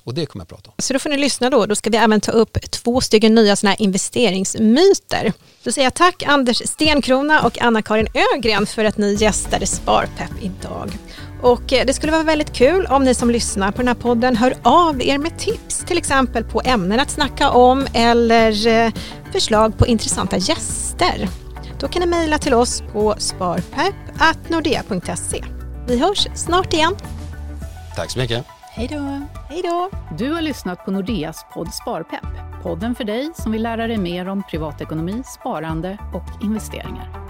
Och 0.09 0.15
det 0.15 0.27
kommer 0.27 0.43
jag 0.43 0.49
prata 0.49 0.71
om. 0.71 0.75
Så 0.79 0.93
då 0.93 0.99
får 0.99 1.11
ni 1.11 1.17
lyssna 1.17 1.51
då. 1.51 1.67
Då 1.67 1.75
ska 1.75 1.91
vi 1.91 1.97
även 1.97 2.21
ta 2.21 2.33
upp 2.33 2.59
två 2.71 3.01
stycken 3.01 3.35
nya 3.35 3.57
såna 3.57 3.71
här 3.71 3.83
investeringsmyter. 3.83 5.33
Då 5.63 5.73
säger 5.73 5.87
jag 5.87 5.95
tack 5.95 6.23
Anders 6.27 6.63
Stenkrona 6.65 7.43
och 7.43 7.61
Anna-Karin 7.61 8.09
Ögren 8.35 8.67
för 8.67 8.85
att 8.85 8.99
ni 8.99 9.15
gästade 9.15 9.67
Sparpepp 9.67 10.31
idag. 10.43 10.91
Och 11.43 11.73
eh, 11.73 11.87
det 11.87 11.93
skulle 11.93 12.13
vara 12.13 12.23
väldigt 12.23 12.53
kul 12.53 12.87
om 12.87 13.05
ni 13.05 13.15
som 13.15 13.31
lyssnar 13.31 13.73
på 13.73 13.79
den 13.79 13.89
här 13.89 13.95
podden 13.95 14.37
hör 14.37 14.55
av 14.63 15.03
er 15.03 15.19
med 15.19 15.39
tips, 15.39 15.85
till 15.87 15.99
exempel 15.99 16.45
på 16.45 16.63
ämnen 16.65 17.01
att 17.01 17.11
snacka 17.11 17.51
om 17.51 17.87
eller 17.95 18.67
eh, 18.67 18.93
förslag 19.33 19.79
på 19.79 19.87
intressanta 19.87 20.37
gäster. 20.37 21.29
Då 21.81 21.89
kan 21.89 22.01
ni 22.01 22.07
mejla 22.07 22.39
till 22.39 22.55
oss 22.55 22.83
på 22.93 23.15
sparpepp.nordea.se. 23.19 25.45
Vi 25.87 25.99
hörs 25.99 26.27
snart 26.35 26.73
igen. 26.73 26.97
Tack 27.97 28.11
så 28.11 28.19
mycket. 28.19 28.58
Hej 28.79 28.89
då. 28.89 29.21
Hej 29.49 29.63
då. 29.63 29.91
Du 30.19 30.33
har 30.33 30.43
lyssnat 30.43 30.85
på 30.85 30.91
Nordeas 30.91 31.47
podd 31.55 31.75
Sparpepp. 31.75 32.63
Podden 32.63 32.95
för 32.95 33.05
dig 33.05 33.31
som 33.35 33.53
vill 33.53 33.63
lära 33.63 33.87
dig 33.87 33.99
mer 33.99 34.29
om 34.29 34.43
privatekonomi, 34.51 35.23
sparande 35.25 35.99
och 36.15 36.45
investeringar. 36.45 37.28